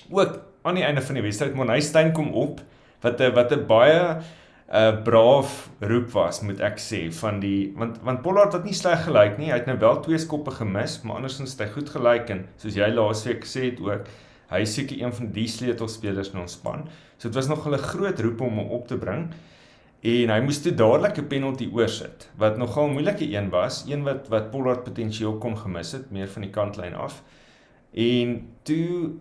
ook 0.10 0.40
aan 0.66 0.76
die 0.76 0.84
einde 0.84 1.02
van 1.02 1.16
die 1.16 1.24
wedstryd 1.24 1.56
Morney 1.56 1.82
Steyn 1.82 2.12
kom 2.14 2.34
op 2.34 2.62
wat 3.02 3.22
'n 3.22 3.34
wat 3.34 3.52
'n 3.52 3.68
baie 3.68 4.22
'n 4.66 4.76
uh, 4.76 5.04
braaf 5.04 5.70
roep 5.80 6.10
was 6.10 6.40
moet 6.42 6.60
ek 6.60 6.80
sê 6.82 7.12
van 7.14 7.40
die 7.40 7.74
want 7.78 8.00
want 8.02 8.22
Pollard 8.26 8.54
het 8.58 8.64
nie 8.66 8.74
sleg 8.74 9.04
gelyk 9.06 9.38
nie. 9.38 9.52
Hy 9.52 9.60
het 9.60 9.68
nou 9.70 9.78
wel 9.78 10.00
twee 10.02 10.18
skoppe 10.18 10.52
gemis, 10.52 11.02
maar 11.04 11.20
andersins 11.20 11.52
het 11.54 11.68
hy 11.68 11.74
goed 11.76 11.90
gelyk 11.94 12.32
en 12.34 12.48
soos 12.58 12.78
jy 12.80 12.88
laasweek 12.90 13.46
gesê 13.46 13.68
het 13.70 13.80
ook, 13.84 14.10
hy 14.50 14.62
is 14.66 14.74
seker 14.74 15.04
een 15.04 15.14
van 15.14 15.30
die 15.36 15.46
sleutelspelers 15.48 16.32
in 16.34 16.42
ons 16.42 16.58
span. 16.58 16.88
So 17.18 17.30
dit 17.30 17.38
was 17.38 17.48
nog 17.48 17.68
'n 17.68 17.78
groot 17.78 18.20
roep 18.20 18.42
om 18.42 18.58
hom 18.58 18.72
op 18.72 18.88
te 18.88 18.98
bring. 18.98 19.30
En 20.02 20.30
hy 20.30 20.40
moes 20.42 20.62
toe 20.62 20.74
dadelik 20.74 21.18
'n 21.18 21.28
penalty 21.28 21.70
oorsit 21.72 22.30
wat 22.38 22.58
nogal 22.58 22.88
'n 22.90 22.94
moeilike 22.98 23.30
een 23.30 23.50
was, 23.50 23.86
een 23.88 24.04
wat 24.04 24.28
wat 24.30 24.50
Pollard 24.52 24.84
potensieel 24.84 25.38
kon 25.38 25.58
gemis 25.58 25.92
het 25.92 26.12
meer 26.12 26.28
van 26.28 26.42
die 26.42 26.52
kantlyn 26.52 26.96
af. 26.96 27.22
En 27.94 28.48
toe 28.64 29.14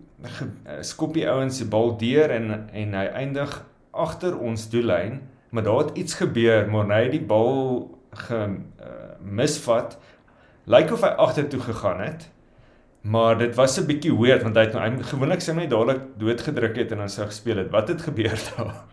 skop 0.81 1.13
die 1.13 1.29
ouens 1.29 1.57
die 1.57 1.67
bal 1.67 1.97
deur 1.97 2.29
en 2.29 2.69
en 2.73 2.93
hy 2.93 3.05
eindig 3.05 3.65
agter 3.91 4.39
ons 4.39 4.69
doellyn 4.69 5.21
maar 5.55 5.63
daar 5.63 5.77
het 5.77 5.97
iets 5.97 6.13
gebeur, 6.19 6.67
hy 6.67 7.01
het 7.05 7.13
die 7.15 7.23
bal 7.23 7.87
ge 8.27 8.39
uh, 8.43 8.95
misvat. 9.23 9.95
Lyk 10.67 10.91
of 10.91 11.03
hy 11.05 11.13
agtertoe 11.15 11.61
gegaan 11.63 12.01
het. 12.03 12.25
Maar 13.05 13.37
dit 13.37 13.55
was 13.55 13.77
'n 13.79 13.85
bietjie 13.85 14.11
weird 14.19 14.43
want 14.43 14.55
hy 14.55 14.65
het 14.65 14.73
nou 14.73 14.83
hy 14.83 15.03
gewoonlik 15.03 15.43
sê 15.43 15.53
my 15.53 15.67
dadelik 15.67 16.01
doodgedruk 16.19 16.75
het 16.75 16.91
en 16.91 16.97
dan 16.97 17.09
sou 17.09 17.27
gespeel 17.27 17.57
het. 17.57 17.69
Wat 17.71 17.87
het 17.87 18.01
gebeur 18.01 18.35
daar? 18.57 18.83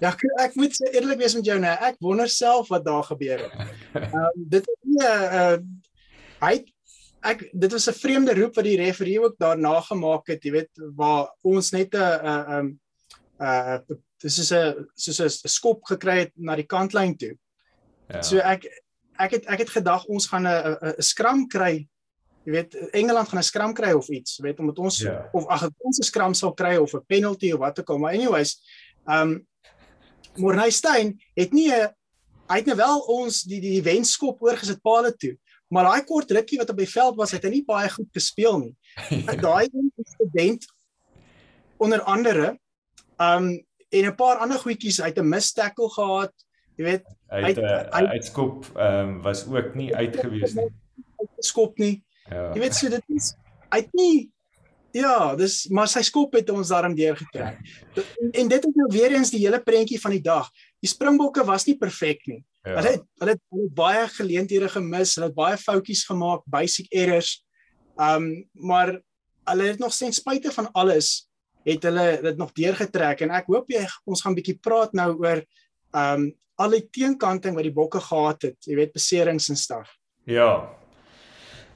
Ja, 0.00 0.10
ek, 0.10 0.20
ek 0.44 0.54
moet 0.54 0.76
eerlik 0.92 1.18
wees 1.18 1.34
met 1.34 1.46
jou 1.46 1.58
nou. 1.58 1.72
Ek 1.80 1.96
wonder 1.98 2.28
self 2.28 2.68
wat 2.68 2.84
daar 2.84 3.04
gebeur 3.04 3.38
het. 3.38 3.52
Ehm 3.94 4.14
um, 4.14 4.44
dit 4.56 4.68
is 4.68 4.80
nie 4.82 5.00
'n 5.00 5.40
uh, 5.40 5.56
hy 6.42 6.64
ek 7.22 7.48
dit 7.52 7.72
was 7.72 7.88
'n 7.88 8.00
vreemde 8.02 8.34
roep 8.34 8.54
wat 8.54 8.64
die 8.64 8.76
referee 8.76 9.22
ook 9.22 9.38
daarna 9.38 9.80
gemaak 9.80 10.26
het, 10.26 10.44
jy 10.44 10.50
weet, 10.50 10.70
waar 10.96 11.32
ons 11.40 11.70
net 11.70 11.94
'n 11.94 12.20
'n 12.26 12.44
'n 12.60 12.81
'n 13.42 13.98
dis 14.22 14.38
is 14.38 14.52
'n 14.52 14.86
soos 14.94 15.20
'n 15.20 15.48
skop 15.48 15.84
gekry 15.84 16.18
het 16.26 16.32
na 16.36 16.56
die 16.56 16.66
kantlyn 16.66 17.16
toe. 17.16 17.36
Ja. 18.08 18.22
So 18.22 18.38
ek 18.38 18.66
ek 19.18 19.30
het 19.30 19.46
ek 19.46 19.58
het 19.58 19.70
gedag 19.70 20.06
ons 20.06 20.26
gaan 20.26 20.46
'n 20.46 20.76
'n 20.98 21.02
skram 21.02 21.48
kry. 21.48 21.88
Jy 22.44 22.52
weet 22.52 22.74
Engeland 22.92 23.28
gaan 23.28 23.38
'n 23.38 23.50
skram 23.50 23.74
kry 23.74 23.92
of 23.92 24.08
iets, 24.08 24.38
weet 24.38 24.58
omdat 24.58 24.78
ons 24.78 24.98
ja. 24.98 25.28
of 25.32 25.46
ag 25.46 25.68
ons 25.78 25.98
'n 25.98 26.02
skram 26.02 26.34
sal 26.34 26.54
kry 26.54 26.76
of 26.76 26.94
'n 26.94 27.06
penalty 27.06 27.52
of 27.52 27.58
wat 27.58 27.78
ook 27.78 27.90
al, 27.90 27.98
maar 27.98 28.14
anyways, 28.14 28.60
um 29.06 29.46
Morney 30.36 30.70
Steyn 30.70 31.20
het 31.34 31.52
nie 31.52 31.70
'n 31.70 31.90
hy 32.48 32.56
het 32.56 32.66
nou 32.66 32.76
wel 32.76 33.00
ons 33.00 33.42
die 33.42 33.60
die 33.60 33.82
wenskop 33.82 34.42
oorgesit 34.42 34.82
paale 34.82 35.14
toe. 35.16 35.38
Maar 35.72 35.84
daai 35.84 36.04
kort 36.04 36.30
rukkie 36.30 36.58
wat 36.58 36.70
op 36.70 36.76
die 36.76 36.90
veld 36.90 37.16
was, 37.16 37.30
het 37.30 37.42
hy 37.44 37.50
nie 37.50 37.64
baie 37.64 37.88
goed 37.88 38.08
gespeel 38.12 38.58
nie. 38.58 38.74
daai 39.46 39.68
insident 39.72 40.66
onder 41.78 42.02
andere 42.02 42.58
um 43.22 43.48
en 43.92 44.06
'n 44.08 44.14
paar 44.16 44.40
ander 44.40 44.58
goedjies 44.58 45.00
uit 45.00 45.18
'n 45.18 45.28
mis 45.28 45.52
tackle 45.52 45.90
gehad. 45.90 46.32
Jy 46.76 46.84
weet, 46.84 47.04
uit 47.28 47.58
'n 47.58 48.06
uitskop 48.14 48.64
ehm 48.76 49.08
um, 49.08 49.22
was 49.22 49.46
ook 49.46 49.74
nie 49.74 49.94
uitgewees 49.96 50.54
nie. 50.54 50.70
Skop 51.38 51.78
nie. 51.78 52.04
Ja. 52.30 52.52
Jy 52.54 52.60
weet 52.60 52.74
so 52.74 52.88
dit 52.88 53.02
is 53.06 53.34
uit 53.68 53.92
nie 53.92 54.32
Ja, 54.92 55.34
dis 55.36 55.68
maar 55.72 55.88
sy 55.88 56.02
skop 56.04 56.34
het 56.36 56.50
ons 56.52 56.68
daarom 56.68 56.94
deurgetrek. 56.96 57.60
En, 57.96 58.30
en 58.42 58.48
dit 58.48 58.66
is 58.68 58.74
nou 58.76 58.88
weer 58.92 59.14
eens 59.16 59.30
die 59.32 59.40
hele 59.40 59.60
prentjie 59.64 60.00
van 60.00 60.12
die 60.12 60.24
dag. 60.24 60.50
Die 60.84 60.90
Springbokke 60.90 61.44
was 61.48 61.64
nie 61.66 61.78
perfek 61.80 62.26
nie. 62.28 62.42
Ja. 62.62 62.76
Hulle 62.76 62.92
het 62.98 63.06
hulle 63.22 63.34
het, 63.34 63.42
hulle 63.54 63.64
het 63.66 63.74
baie 63.78 64.04
geleenthede 64.18 64.68
gemis, 64.74 65.14
hulle 65.16 65.30
het 65.30 65.38
baie 65.38 65.56
foutjies 65.58 66.04
gemaak, 66.10 66.44
basic 66.44 66.92
errors. 66.92 67.38
Um 67.96 68.44
maar 68.52 68.98
hulle 69.48 69.70
het 69.72 69.80
nog 69.80 69.96
ten 69.96 70.12
spyte 70.12 70.52
van 70.52 70.68
alles 70.76 71.26
het 71.64 71.82
hulle 71.88 72.06
dit 72.22 72.38
nog 72.38 72.52
deurgetrek 72.56 73.24
en 73.24 73.34
ek 73.38 73.50
hoop 73.52 73.70
jy 73.70 73.82
ons 74.08 74.22
gaan 74.24 74.36
bietjie 74.36 74.58
praat 74.62 74.94
nou 74.98 75.10
oor 75.22 75.42
um 75.96 76.30
al 76.62 76.76
die 76.76 76.84
teenkanting 76.94 77.56
wat 77.56 77.66
die 77.66 77.74
bokke 77.74 77.98
gehad 78.04 78.44
het, 78.46 78.58
jy 78.68 78.76
weet 78.78 78.92
beserings 78.94 79.48
en 79.50 79.58
staf. 79.58 79.88
Ja. 80.30 80.68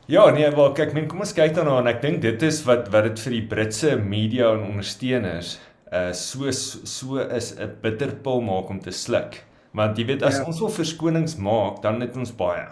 Ja, 0.06 0.28
nee, 0.30 0.46
wel 0.54 0.74
kyk, 0.76 0.92
men 0.94 1.08
kom 1.10 1.24
ons 1.24 1.32
kyk 1.34 1.56
daarna 1.56 1.80
en 1.80 1.90
ek 1.90 2.02
dink 2.04 2.20
dit 2.22 2.44
is 2.46 2.60
wat 2.68 2.90
wat 2.94 3.08
dit 3.08 3.22
vir 3.24 3.34
die 3.34 3.46
Britse 3.50 3.96
media 3.98 4.52
en 4.54 4.66
ondersteuners 4.68 5.56
uh 5.96 6.12
so 6.14 6.52
so 6.52 7.18
is 7.22 7.54
'n 7.56 7.72
bitterpil 7.82 8.42
maak 8.42 8.70
om 8.70 8.80
te 8.80 8.92
sluk. 8.92 9.42
Want 9.74 9.98
jy 9.98 10.06
weet 10.06 10.22
as 10.22 10.38
ja. 10.38 10.44
ons 10.46 10.60
wil 10.60 10.70
verskonings 10.70 11.36
maak, 11.36 11.82
dan 11.82 12.00
het 12.00 12.16
ons 12.16 12.32
baie. 12.32 12.68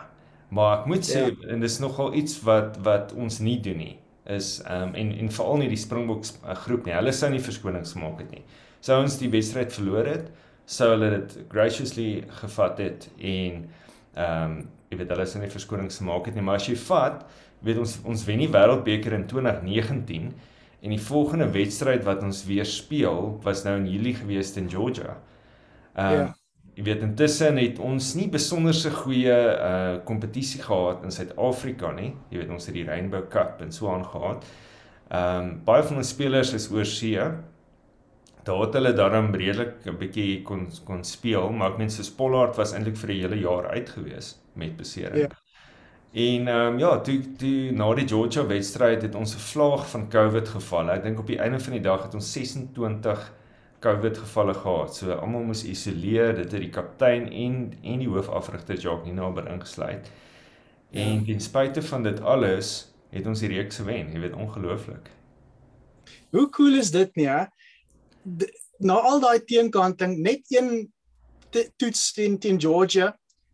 Maar 0.51 0.81
ek 0.81 0.87
moet 0.87 1.05
sê 1.05 1.27
ja. 1.27 1.51
en 1.51 1.61
dis 1.61 1.79
nogal 1.79 2.15
iets 2.15 2.39
wat 2.43 2.79
wat 2.85 3.13
ons 3.13 3.41
nie 3.41 3.59
doen 3.61 3.79
nie 3.79 3.97
is 4.25 4.61
ehm 4.65 4.89
um, 4.89 4.95
en 4.95 5.13
en 5.19 5.31
veral 5.31 5.61
nie 5.61 5.69
die 5.69 5.81
Springboks 5.81 6.35
uh, 6.43 6.55
groep 6.65 6.87
nie. 6.87 6.95
Hulle 6.97 7.13
sou 7.13 7.31
nie 7.33 7.43
verskonings 7.45 7.93
gemaak 7.97 8.23
het 8.25 8.31
nie. 8.33 8.45
Sou 8.85 9.01
ons 9.03 9.19
die 9.21 9.31
wedstryd 9.33 9.73
verloor 9.73 10.09
het, 10.09 10.31
sou 10.65 10.91
hulle 10.95 11.11
dit 11.19 11.37
graciously 11.53 12.09
gevat 12.41 12.81
het 12.85 13.09
en 13.19 13.65
ehm 14.15 14.55
um, 14.55 14.63
jy 14.93 15.01
weet 15.01 15.11
hulle 15.11 15.27
sou 15.27 15.41
nie 15.43 15.51
verskonings 15.51 15.99
gemaak 15.99 16.29
het 16.29 16.37
nie, 16.37 16.45
maar 16.47 16.61
as 16.61 16.69
jy 16.69 16.77
vat, 16.87 17.25
weet 17.67 17.81
ons 17.83 17.97
ons 18.07 18.25
wen 18.29 18.45
die 18.45 18.51
wêreldbeker 18.53 19.17
in 19.17 19.27
2019 19.27 20.31
en 20.85 20.93
die 20.93 21.01
volgende 21.01 21.49
wedstryd 21.51 22.05
wat 22.07 22.23
ons 22.23 22.45
weer 22.47 22.69
speel 22.69 23.35
was 23.43 23.65
nou 23.65 23.75
in 23.81 23.89
Julie 23.91 24.15
gewees 24.15 24.55
in 24.61 24.71
Georgia. 24.71 25.19
Ehm 25.95 26.07
um, 26.07 26.19
ja 26.21 26.33
jy 26.75 26.83
weet 26.83 27.03
intussen 27.07 27.59
het 27.61 27.79
ons 27.79 28.15
nie 28.19 28.29
besonder 28.33 28.75
se 28.75 28.91
goeie 28.91 29.35
uh 29.35 29.97
kompetisie 30.07 30.63
gehad 30.63 31.05
in 31.07 31.15
Suid-Afrika 31.15 31.93
nie. 31.95 32.15
Jy 32.31 32.43
weet 32.43 32.55
ons 32.57 32.67
het 32.67 32.75
die 32.75 32.87
Rainbow 32.89 33.29
Cup 33.31 33.63
en 33.63 33.73
so 33.73 33.93
aan 33.93 34.05
gehad. 34.05 34.47
Ehm 35.11 35.45
um, 35.45 35.51
baie 35.67 35.85
van 35.87 36.03
ons 36.03 36.15
spelers 36.15 36.53
is 36.57 36.71
oor 36.73 36.89
see. 36.89 37.29
Daar 38.45 38.61
het 38.67 38.75
hulle 38.77 38.93
daarom 38.93 39.31
redelik 39.35 39.87
'n 39.87 39.99
bietjie 39.99 40.43
kon 40.43 40.67
kon 40.85 41.05
speel, 41.05 41.51
maar 41.51 41.73
ek 41.73 41.79
meen 41.79 41.91
so 41.91 42.03
Pollard 42.17 42.57
was 42.57 42.73
eintlik 42.73 42.97
vir 42.97 43.11
'n 43.11 43.21
hele 43.21 43.41
jaar 43.41 43.71
uit 43.71 43.89
gewees 43.89 44.37
met 44.55 44.77
besering. 44.77 45.31
Ja. 45.31 45.45
En 46.15 46.49
ehm 46.49 46.73
um, 46.73 46.79
ja, 46.79 47.01
toe 47.01 47.21
toe 47.37 47.73
na 47.73 47.95
die 47.95 48.09
Georgia 48.09 48.47
wedstryd 48.47 49.03
het 49.03 49.15
ons 49.15 49.35
'n 49.35 49.39
vlaag 49.39 49.91
van 49.91 50.09
COVID 50.09 50.49
geval. 50.49 50.91
Ek 50.91 51.03
dink 51.03 51.19
op 51.19 51.27
die 51.27 51.39
einde 51.39 51.61
van 51.61 51.73
die 51.73 51.83
dag 51.83 52.03
het 52.03 52.15
ons 52.15 52.33
26 52.33 53.33
COVID 53.85 54.19
gevalle 54.25 54.55
gehad. 54.57 54.97
So 54.97 55.13
almal 55.13 55.45
moes 55.51 55.65
isoleer, 55.69 56.35
dit 56.39 56.53
het 56.53 56.63
die 56.65 56.73
kaptein 56.73 57.29
en 57.29 57.59
en 57.83 58.05
die 58.05 58.11
hoofafrigter 58.11 58.81
Jacques 58.81 59.09
Nina 59.09 59.29
oor 59.29 59.49
ingesluit. 59.51 60.11
En 60.95 61.21
ja. 61.21 61.25
ten 61.27 61.41
spyte 61.41 61.83
van 61.83 62.03
dit 62.07 62.21
alles 62.21 62.73
het 63.15 63.27
ons 63.27 63.43
die 63.45 63.53
reeks 63.53 63.83
gewen. 63.83 64.13
Jy 64.13 64.25
weet 64.25 64.39
ongelooflik. 64.39 65.11
Hoe 66.35 66.49
cool 66.51 66.81
is 66.81 66.91
dit 66.91 67.15
nie, 67.19 67.29
hè? 67.31 67.45
Na 68.83 68.99
al 69.07 69.21
daai 69.23 69.45
teenkanting, 69.47 70.17
net 70.19 70.51
een 70.51 70.89
toets 71.79 72.13
teen 72.13 72.39
teen 72.39 72.61
Georgia, 72.61 73.13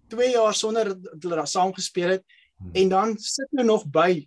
2 0.08 0.30
jaar 0.32 0.54
sonder 0.54 0.94
hulle 0.94 1.36
daar 1.36 1.48
saam 1.48 1.74
gespeel 1.76 2.16
het 2.16 2.24
hmm. 2.56 2.70
en 2.72 2.88
dan 2.88 3.18
sit 3.18 3.48
hulle 3.50 3.66
nog 3.68 3.84
by 3.86 4.24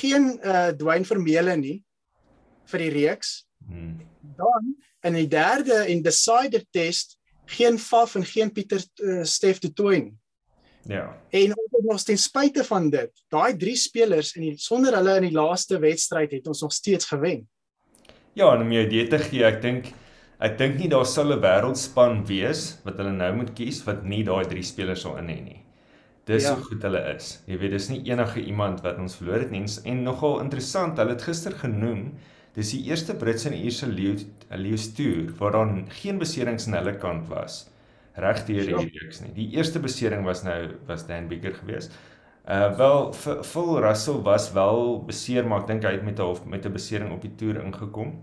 geen 0.00 0.34
uh 0.42 0.68
Dwayne 0.76 1.08
Vermeulen 1.08 1.60
nie 1.60 1.78
vir 2.70 2.84
die 2.84 2.92
reeks. 2.94 3.32
Hmm. 3.66 3.96
Dan 4.36 4.74
in 5.04 5.18
die 5.18 5.28
derde 5.28 5.84
en 5.84 6.02
decider 6.02 6.64
test 6.72 7.18
geen 7.46 7.78
Faf 7.78 8.14
en 8.14 8.24
geen 8.24 8.52
Pieter 8.52 8.82
uh, 9.02 9.22
Steff 9.22 9.60
de 9.60 9.72
Tooi 9.72 9.98
nie. 10.02 10.14
Ja. 10.88 11.16
En 11.30 11.52
ons 11.56 11.84
nog 11.84 12.02
ten 12.02 12.18
spyte 12.18 12.64
van 12.64 12.90
dit, 12.92 13.10
daai 13.32 13.56
drie 13.56 13.76
spelers 13.76 14.34
en 14.36 14.58
sonder 14.60 14.96
hulle 14.96 15.16
in 15.20 15.28
die 15.28 15.36
laaste 15.36 15.78
wedstryd 15.80 16.32
het 16.36 16.48
ons 16.48 16.60
nog 16.60 16.72
steeds 16.72 17.08
gewen. 17.08 17.46
Ja, 18.34 18.50
en 18.54 18.64
om 18.64 18.72
jou 18.72 18.84
idee 18.84 19.06
te 19.08 19.20
gee, 19.22 19.44
ek 19.46 19.60
dink 19.62 19.92
ek 20.44 20.58
dink 20.58 20.80
nie 20.80 20.90
daar 20.92 21.06
sal 21.06 21.32
'n 21.32 21.40
wêreldspan 21.40 22.24
wees 22.28 22.80
wat 22.84 22.98
hulle 23.00 23.12
nou 23.12 23.30
moet 23.36 23.54
kies 23.54 23.84
wat 23.86 24.04
nie 24.04 24.24
daai 24.24 24.44
drie 24.44 24.64
spelers 24.66 25.04
sal 25.06 25.16
in 25.22 25.30
hê 25.30 25.40
nie. 25.40 25.60
Dis 26.26 26.44
ja. 26.44 26.54
hoe 26.54 26.64
goed 26.64 26.82
hulle 26.82 27.00
is. 27.14 27.40
Jy 27.46 27.58
weet, 27.58 27.70
dis 27.70 27.88
nie 27.88 28.02
enige 28.10 28.40
iemand 28.40 28.80
wat 28.82 28.98
ons 28.98 29.16
verloor 29.16 29.44
het 29.44 29.50
nie 29.50 29.64
en 29.84 30.02
nogal 30.02 30.40
interessant, 30.40 30.98
hulle 30.98 31.16
het 31.16 31.22
gister 31.22 31.52
genoem 31.52 32.12
Dis 32.54 32.70
die 32.70 32.84
eerste 32.86 33.14
Britse 33.18 33.48
en 33.50 33.56
Ierse 33.58 33.86
leeu 33.90 34.16
leeu 34.54 34.76
stuur 34.78 35.32
waar 35.38 35.52
daar 35.52 35.72
geen 36.00 36.18
beserings 36.18 36.68
aan 36.68 36.78
hulle 36.78 36.96
kant 37.02 37.28
was 37.28 37.64
reg 38.14 38.44
deur 38.46 38.68
die 38.68 39.00
reeks 39.00 39.22
nie. 39.24 39.32
Die 39.34 39.48
eerste 39.56 39.80
besering 39.82 40.24
was 40.26 40.44
nou 40.46 40.58
was 40.86 41.06
Dan 41.06 41.28
Bigger 41.28 41.54
geweest. 41.54 41.94
Uh 42.44 42.76
wel 42.78 43.12
Phil 43.14 43.80
Russell 43.80 44.20
was 44.22 44.52
wel 44.52 45.02
beseer 45.06 45.46
maar 45.48 45.64
ek 45.64 45.72
dink 45.72 45.84
hy 45.88 45.96
het 45.96 46.04
met 46.06 46.20
'n 46.20 46.48
met 46.50 46.66
'n 46.66 46.72
besering 46.72 47.12
op 47.12 47.22
die 47.22 47.34
toer 47.34 47.62
ingekom. 47.64 48.14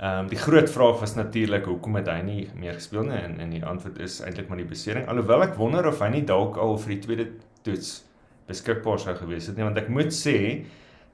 Ehm 0.00 0.18
um, 0.18 0.28
die 0.28 0.38
groot 0.38 0.70
vraag 0.70 1.00
was 1.00 1.14
natuurlik 1.14 1.64
hoekom 1.64 1.94
het 1.94 2.08
hy 2.08 2.20
nie 2.22 2.48
meer 2.54 2.74
gespeel 2.74 3.02
nie 3.02 3.18
en 3.18 3.40
en 3.40 3.50
die 3.50 3.64
antwoord 3.64 3.98
is 3.98 4.20
eintlik 4.20 4.48
maar 4.48 4.56
die 4.58 4.70
besering. 4.70 5.06
Alhoewel 5.06 5.42
ek 5.42 5.54
wonder 5.54 5.86
of 5.86 6.00
hy 6.00 6.08
nie 6.08 6.24
dalk 6.24 6.56
al 6.56 6.78
vir 6.78 6.94
die 6.94 7.02
tweede 7.06 7.26
toets 7.62 8.04
beskikbaar 8.48 8.98
sou 8.98 9.14
gewees 9.14 9.46
het 9.46 9.56
nie 9.56 9.64
want 9.64 9.78
ek 9.78 9.88
moet 9.88 10.12
sê 10.12 10.64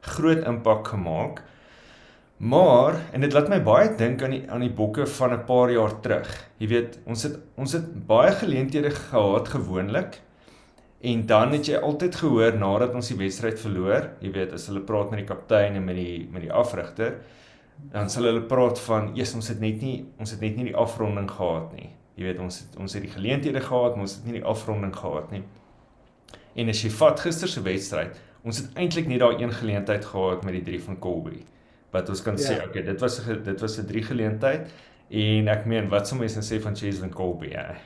groot 0.00 0.46
impak 0.46 0.86
gemaak. 0.88 1.42
Maar 2.36 3.00
en 3.12 3.20
dit 3.20 3.32
laat 3.32 3.48
my 3.48 3.62
baie 3.64 3.88
dink 3.96 4.20
aan 4.22 4.34
die 4.34 4.42
aan 4.52 4.60
die 4.60 4.72
bokke 4.72 5.06
van 5.08 5.32
'n 5.32 5.44
paar 5.48 5.70
jaar 5.72 6.00
terug. 6.00 6.28
Jy 6.58 6.68
weet, 6.68 6.98
ons 7.04 7.22
het 7.22 7.38
ons 7.56 7.72
het 7.72 8.06
baie 8.06 8.32
geleenthede 8.32 8.90
gehad 8.90 9.48
gewoonlik. 9.48 10.20
En 11.00 11.26
dan 11.26 11.52
het 11.52 11.66
jy 11.66 11.76
altyd 11.76 12.14
gehoor 12.14 12.58
nadat 12.58 12.94
ons 12.94 13.08
die 13.08 13.16
wedstryd 13.16 13.60
verloor, 13.60 14.10
jy 14.20 14.30
weet, 14.32 14.52
as 14.52 14.66
hulle 14.66 14.80
praat 14.80 15.10
met 15.10 15.18
die 15.18 15.26
kaptein 15.26 15.74
en 15.74 15.84
met 15.84 15.96
die 15.96 16.28
met 16.30 16.42
die 16.42 16.52
afrigter, 16.52 17.14
dan 17.92 18.10
sal 18.10 18.24
hulle 18.24 18.42
praat 18.42 18.78
van, 18.78 19.14
"Jesus, 19.14 19.34
ons 19.34 19.48
het 19.48 19.60
net 19.60 19.80
nie 19.80 20.04
ons 20.18 20.30
het 20.30 20.40
net 20.40 20.56
nie 20.56 20.64
die 20.64 20.76
afronding 20.76 21.30
gehad 21.30 21.72
nie." 21.72 21.90
Jy 22.16 22.24
weet, 22.24 22.38
ons 22.38 22.58
het 22.58 22.76
ons 22.76 22.92
het 22.92 23.02
die 23.02 23.12
geleenthede 23.12 23.60
gehad, 23.60 23.92
maar 23.94 24.02
ons 24.02 24.14
het 24.14 24.24
nie 24.24 24.40
die 24.40 24.44
afronding 24.44 24.96
gehad 24.96 25.30
nie. 25.30 25.42
En 26.54 26.68
as 26.68 26.82
jy 26.82 26.90
vat 26.90 27.20
gister 27.20 27.48
se 27.48 27.62
wedstryd, 27.62 28.20
ons 28.44 28.58
het 28.58 28.74
eintlik 28.74 29.06
net 29.06 29.20
daai 29.20 29.42
een 29.42 29.52
geleentheid 29.52 30.04
gehad 30.04 30.44
met 30.44 30.52
die 30.52 30.62
drie 30.62 30.82
van 30.82 30.98
Colby 30.98 31.44
wat 31.92 32.08
ons 32.08 32.22
kan 32.22 32.38
ja. 32.38 32.44
sê 32.48 32.58
okay 32.64 32.82
dit 32.82 33.00
was 33.00 33.20
dit 33.24 33.60
was 33.60 33.78
'n 33.78 33.86
drie 33.86 34.02
geleentheid 34.02 34.70
en 35.10 35.48
ek 35.48 35.66
meen 35.66 35.88
wat 35.88 36.08
sou 36.08 36.18
mense 36.18 36.40
sê 36.42 36.60
van 36.60 36.76
Cheslin 36.76 37.12
Colby 37.12 37.52
ja. 37.52 37.76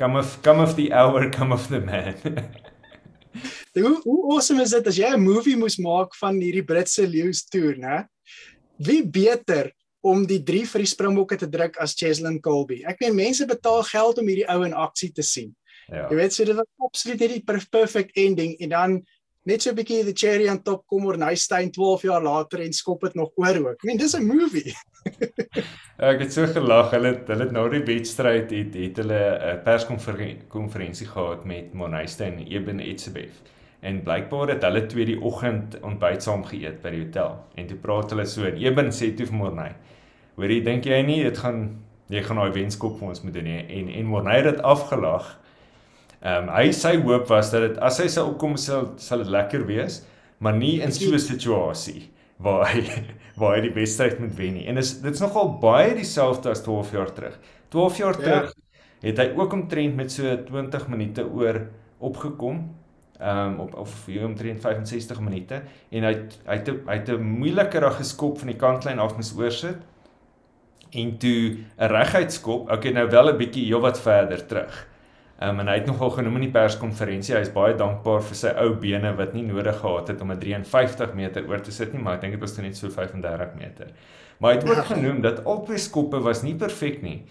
Come 0.00 0.18
of 0.18 0.40
come 0.42 0.62
of 0.62 0.76
the 0.76 0.92
hour 0.92 1.28
come 1.30 1.52
of 1.52 1.68
the 1.68 1.80
man. 1.80 2.14
Hoe 3.74 4.00
hoe 4.02 4.32
awesome 4.32 4.62
is 4.62 4.72
dit 4.72 4.86
as 4.86 4.96
jy 4.96 5.10
'n 5.14 5.20
movie 5.20 5.56
moes 5.56 5.76
maak 5.78 6.16
van 6.16 6.40
hierdie 6.40 6.64
Britse 6.64 7.06
leeu's 7.06 7.44
toer 7.44 7.76
né? 7.76 8.08
Wie 8.78 9.04
beter 9.04 9.70
om 10.00 10.24
die 10.26 10.40
drie 10.42 10.64
vir 10.64 10.80
die 10.80 10.88
springbokke 10.88 11.36
te 11.36 11.46
druk 11.46 11.76
as 11.78 11.94
Cheslin 11.94 12.40
Colby 12.40 12.82
ek 12.88 13.00
meen 13.00 13.14
mense 13.14 13.46
betaal 13.46 13.84
geld 13.84 14.18
om 14.18 14.26
hierdie 14.26 14.48
ou 14.48 14.64
in 14.64 14.74
aksie 14.74 15.12
te 15.12 15.22
sien. 15.22 15.54
Ja. 15.90 16.08
jy 16.08 16.16
weet 16.16 16.32
so 16.32 16.44
dit 16.44 16.56
was 16.56 16.68
absoluut 16.86 17.20
hierdie 17.20 17.44
perfect 17.70 18.16
ending 18.16 18.56
en 18.58 18.68
dan 18.68 19.00
net 19.48 19.62
so 19.62 19.70
'n 19.70 19.76
bietjie 19.76 20.04
the 20.04 20.12
cherry 20.12 20.48
on 20.48 20.62
top 20.62 20.86
kom 20.86 21.06
oor 21.06 21.16
Nystein 21.16 21.70
12 21.70 22.02
jaar 22.02 22.22
later 22.22 22.60
en 22.60 22.72
skop 22.72 23.00
dit 23.00 23.14
nog 23.14 23.30
oor 23.36 23.56
ook. 23.56 23.82
I 23.82 23.86
mean, 23.86 23.98
dis 23.98 24.14
'n 24.14 24.26
movie. 24.26 24.74
ek 26.10 26.20
het 26.20 26.32
so 26.32 26.46
gelag. 26.46 26.90
Hulle 26.90 27.22
hulle 27.26 27.44
het 27.44 27.52
nou 27.52 27.68
die 27.70 27.84
wedstryd 27.84 28.50
het 28.50 28.74
het 28.74 28.96
hulle 28.96 29.22
'n 29.54 29.62
perskonferensie 29.64 31.06
gehad 31.06 31.44
met 31.44 31.72
Monnystein 31.72 32.38
en 32.38 32.46
Eben 32.46 32.80
Etzebeth. 32.80 33.40
En 33.80 34.02
blykbaar 34.02 34.48
het 34.48 34.62
hulle 34.62 34.86
twee 34.86 35.06
die 35.06 35.20
oggend 35.20 35.80
ontbyt 35.80 36.22
saam 36.22 36.44
geëet 36.44 36.82
by 36.82 36.90
die 36.90 37.04
hotel. 37.04 37.38
En 37.56 37.66
toe 37.66 37.76
praat 37.76 38.10
hulle 38.10 38.26
so 38.26 38.44
en 38.44 38.56
Eben 38.56 38.92
sê 38.92 39.14
toe 39.16 39.26
vir 39.26 39.36
Monny: 39.36 39.72
"Hoorie, 40.36 40.62
dink 40.62 40.84
jy 40.84 41.02
nie 41.02 41.22
dit 41.22 41.38
gaan 41.38 41.80
jy 42.10 42.22
gaan 42.22 42.36
daai 42.36 42.52
wenskop 42.52 42.98
vir 42.98 43.08
ons 43.08 43.22
moet 43.22 43.34
doen 43.34 43.44
nie?" 43.44 43.64
En 43.68 43.88
en 43.88 44.06
Monny 44.06 44.36
het 44.36 44.44
dit 44.44 44.62
afgelag. 44.62 45.39
Ehm 46.20 46.48
um, 46.48 46.48
hy 46.52 46.72
sy 46.76 46.98
hoop 47.00 47.28
was 47.32 47.50
dat 47.50 47.62
dit 47.64 47.78
as 47.80 47.98
hy 48.02 48.08
sou 48.12 48.26
opkom 48.34 48.56
sal 48.60 48.90
sal 49.00 49.22
dit 49.22 49.30
lekker 49.32 49.62
wees, 49.68 50.02
maar 50.38 50.56
nie 50.56 50.80
in 50.84 50.92
so 50.92 51.08
'n 51.14 51.18
situasie 51.18 52.10
waar 52.36 52.66
hy 52.68 52.82
waar 53.40 53.56
hy 53.56 53.62
die 53.68 53.74
wedstryd 53.74 54.18
moet 54.20 54.34
wen 54.36 54.54
nie. 54.54 54.66
En 54.68 54.76
is 54.76 55.00
dit's 55.00 55.20
nogal 55.20 55.56
baie 55.62 55.94
dieselfde 55.94 56.50
as 56.50 56.60
12 56.62 56.92
jaar 56.92 57.12
terug. 57.12 57.38
12 57.68 57.96
jaar 57.96 58.18
ja. 58.18 58.24
terug 58.24 58.54
het 59.00 59.18
hy 59.18 59.30
ook 59.36 59.52
omtrent 59.52 59.96
met 59.96 60.12
so 60.12 60.36
20 60.36 60.88
minute 60.88 61.24
oor 61.24 61.62
opgekom. 61.98 62.68
Ehm 63.20 63.54
um, 63.54 63.58
op 63.60 63.74
of 63.74 63.94
vir 64.04 64.24
omtrent 64.24 64.60
65 64.60 65.20
minute 65.20 65.62
en 65.90 66.04
hy 66.04 66.14
hy 66.46 66.56
het 66.56 66.68
hy 66.68 66.98
het 66.98 67.08
'n 67.08 67.22
moeiliker 67.22 67.90
geskop 67.96 68.38
van 68.38 68.48
die 68.48 68.60
kantlyn 68.60 68.98
af 68.98 69.16
mis 69.16 69.32
oorsit 69.36 69.80
en 70.92 71.18
toe 71.18 71.64
'n 71.78 71.88
reguit 71.88 72.32
skop. 72.32 72.70
Okay, 72.70 72.92
nou 72.92 73.08
wel 73.08 73.32
'n 73.32 73.36
bietjie 73.36 73.64
heelwat 73.64 74.00
verder 74.00 74.46
terug. 74.46 74.89
Um, 75.40 75.62
en 75.62 75.70
hy 75.72 75.78
het 75.78 75.86
nogal 75.88 76.10
genoem 76.12 76.34
in 76.36 76.42
die 76.44 76.52
perskonferensie 76.52 77.32
hy 77.32 77.40
is 77.46 77.52
baie 77.54 77.72
dankbaar 77.72 78.20
vir 78.28 78.36
sy 78.36 78.50
ou 78.60 78.74
bene 78.82 79.14
wat 79.16 79.32
nie 79.32 79.46
nodig 79.46 79.78
gehad 79.80 80.10
het 80.12 80.20
om 80.20 80.32
'n 80.34 80.40
53 80.42 81.14
meter 81.16 81.48
oor 81.48 81.62
te 81.64 81.72
sit 81.72 81.94
nie, 81.94 82.02
maar 82.02 82.18
ek 82.18 82.20
dink 82.20 82.34
dit 82.36 82.42
was 82.42 82.58
net 82.58 82.76
so 82.76 82.90
35 82.90 83.54
meter. 83.56 83.88
Maar 84.38 84.52
hy 84.52 84.58
het 84.58 84.68
ook 84.68 84.84
genoem 84.94 85.22
dat 85.22 85.44
albei 85.44 85.78
skoppe 85.78 86.20
was 86.20 86.42
nie 86.42 86.54
perfek 86.54 87.00
nie. 87.02 87.22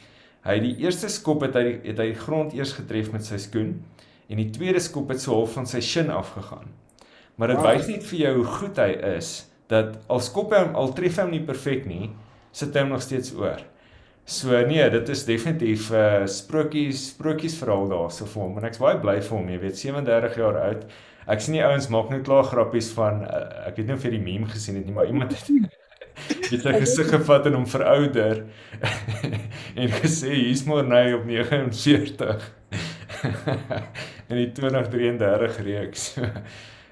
Hy 0.41 0.53
het 0.57 0.63
die 0.63 0.77
eerste 0.85 1.09
skop 1.09 1.41
het 1.41 1.53
hy 1.53 1.79
het 1.83 1.99
hy 1.99 2.07
die 2.09 2.21
grond 2.25 2.53
eers 2.53 2.73
getref 2.73 3.11
met 3.11 3.25
sy 3.25 3.37
skoen 3.37 3.83
en 4.29 4.37
die 4.37 4.49
tweede 4.49 4.79
skop 4.79 5.09
het 5.09 5.21
so 5.21 5.33
half 5.33 5.53
van 5.53 5.67
sy 5.67 5.79
shin 5.79 6.09
afgegaan. 6.09 6.73
Maar 7.35 7.47
dit 7.47 7.61
wys 7.61 7.87
net 7.87 8.03
vir 8.03 8.19
jou 8.19 8.35
hoe 8.37 8.45
goed 8.45 8.77
hy 8.77 8.89
is 9.17 9.45
dat 9.69 9.99
al 10.09 10.19
skop 10.19 10.51
hy 10.51 10.63
hom 10.63 10.75
al 10.75 10.93
tref 10.97 11.17
hy 11.17 11.27
hom 11.27 11.31
nie 11.31 11.45
perfek 11.45 11.85
nie, 11.85 12.09
sit 12.51 12.73
hy 12.73 12.81
hom 12.87 12.89
nog 12.89 13.05
steeds 13.05 13.35
oor. 13.37 13.61
So 14.29 14.53
nee, 14.65 14.89
dit 14.89 15.09
is 15.09 15.23
definitief 15.25 15.89
'n 15.89 15.95
uh, 15.95 16.25
sprokies 16.29 17.07
sprokies 17.09 17.55
verhaal 17.57 17.87
daarso 17.89 18.27
vir 18.29 18.41
hom 18.43 18.57
en 18.59 18.65
ek's 18.67 18.77
baie 18.77 18.99
bly 19.01 19.15
vir 19.25 19.33
hom, 19.33 19.47
jy 19.49 19.57
weet 19.63 19.77
37 19.79 20.35
jaar 20.37 20.57
oud. 20.67 20.83
Ek 21.25 21.41
sien 21.41 21.55
die 21.55 21.63
ouens 21.65 21.87
maak 21.89 22.11
net 22.13 22.27
klaar 22.27 22.45
grappies 22.45 22.91
van 22.93 23.23
uh, 23.25 23.39
ek 23.71 23.79
weet 23.79 23.87
nie 23.87 23.95
of 23.95 24.03
jy 24.05 24.11
die 24.13 24.21
meme 24.21 24.49
gesien 24.51 24.75
het 24.77 24.85
nie, 24.85 24.93
maar 24.93 25.09
iemand 25.09 25.33
het 25.33 25.49
het 26.51 26.61
sy 26.61 26.73
gesig 26.75 27.09
gevat 27.09 27.49
en 27.49 27.57
hom 27.57 27.65
verouder 27.71 28.43
en 29.81 29.95
gesê 29.97 30.35
hier's 30.35 30.61
maar 30.69 30.85
nou 30.85 31.05
op 31.17 31.25
49 31.25 32.45
in 34.29 34.41
die 34.43 34.51
2033 34.59 35.57
reeks. 35.65 36.03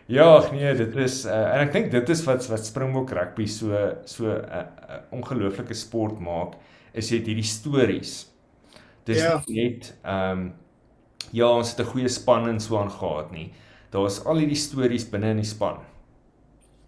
ja, 0.10 0.32
nee, 0.56 0.74
dit 0.82 0.98
is 1.06 1.20
uh, 1.30 1.38
en 1.54 1.68
ek 1.68 1.78
dink 1.78 1.94
dit 1.94 2.10
is 2.16 2.26
wat 2.26 2.50
wat 2.50 2.66
Springbok 2.66 3.14
rugby 3.14 3.46
so 3.46 3.92
so 4.10 4.26
'n 4.26 4.42
uh, 4.42 4.66
uh, 4.90 5.00
ongelooflike 5.20 5.78
sport 5.78 6.18
maak 6.18 6.58
is 6.94 7.10
het 7.10 7.26
hierdie 7.26 7.44
stories. 7.48 8.28
Dis 9.08 9.22
ja. 9.24 9.42
net 9.48 9.94
ehm 10.04 10.40
um, 10.40 10.48
ja, 11.32 11.48
ons 11.48 11.70
het 11.70 11.80
'n 11.80 11.92
goeie 11.92 12.08
span 12.08 12.48
en 12.48 12.60
so 12.60 12.78
aan 12.78 12.92
gehad 12.92 13.32
nie. 13.32 13.54
Daar's 13.92 14.24
al 14.26 14.38
hierdie 14.38 14.60
stories 14.60 15.10
binne 15.10 15.30
in 15.30 15.42
die 15.42 15.46
span. 15.46 15.80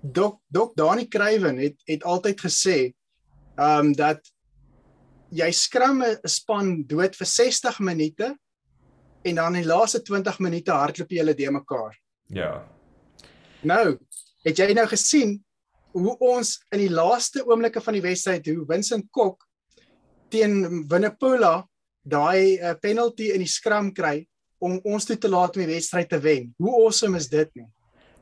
Dok 0.01 0.39
Dok 0.48 0.75
Dani 0.75 1.08
Kruiven 1.08 1.58
het 1.58 1.75
het 1.86 2.03
altyd 2.03 2.39
gesê 2.41 2.94
ehm 3.56 3.86
um, 3.86 3.94
dat 3.94 4.20
jy 5.29 5.51
skram 5.51 6.03
'n 6.03 6.27
span 6.27 6.84
dood 6.88 7.15
vir 7.15 7.27
60 7.27 7.79
minute 7.79 8.38
en 9.22 9.36
dan 9.36 9.56
in 9.56 9.62
die 9.62 9.70
laaste 9.70 10.01
20 10.01 10.39
minute 10.39 10.72
hardloop 10.72 11.12
jy 11.12 11.18
hulle 11.18 11.36
de 11.36 11.51
mekaar. 11.51 12.00
Ja. 12.27 12.68
Nou, 13.62 13.98
het 14.44 14.58
jy 14.58 14.74
nou 14.74 14.88
gesien 14.88 15.44
hoe 15.91 16.18
ons 16.18 16.60
in 16.72 16.79
die 16.79 16.94
laaste 16.94 17.44
oomblikke 17.46 17.82
van 17.82 17.94
die 17.94 18.01
wedstryd 18.01 18.48
hoe 18.48 18.65
Vincent 18.70 19.10
Kok 19.12 19.49
teen 20.29 20.86
Winnepola 20.89 21.63
daai 22.09 22.57
uh, 22.57 22.74
penalty 22.81 23.31
in 23.33 23.43
die 23.43 23.50
skram 23.50 23.91
kry 23.95 24.24
om 24.59 24.79
ons 24.83 25.05
toe 25.07 25.17
te 25.17 25.29
laat 25.31 25.55
om 25.55 25.63
die 25.63 25.74
wedstryd 25.74 26.09
te 26.12 26.19
wen. 26.19 26.50
Hoe 26.59 26.74
awesome 26.83 27.17
is 27.17 27.29
dit 27.31 27.50
nie? 27.55 27.67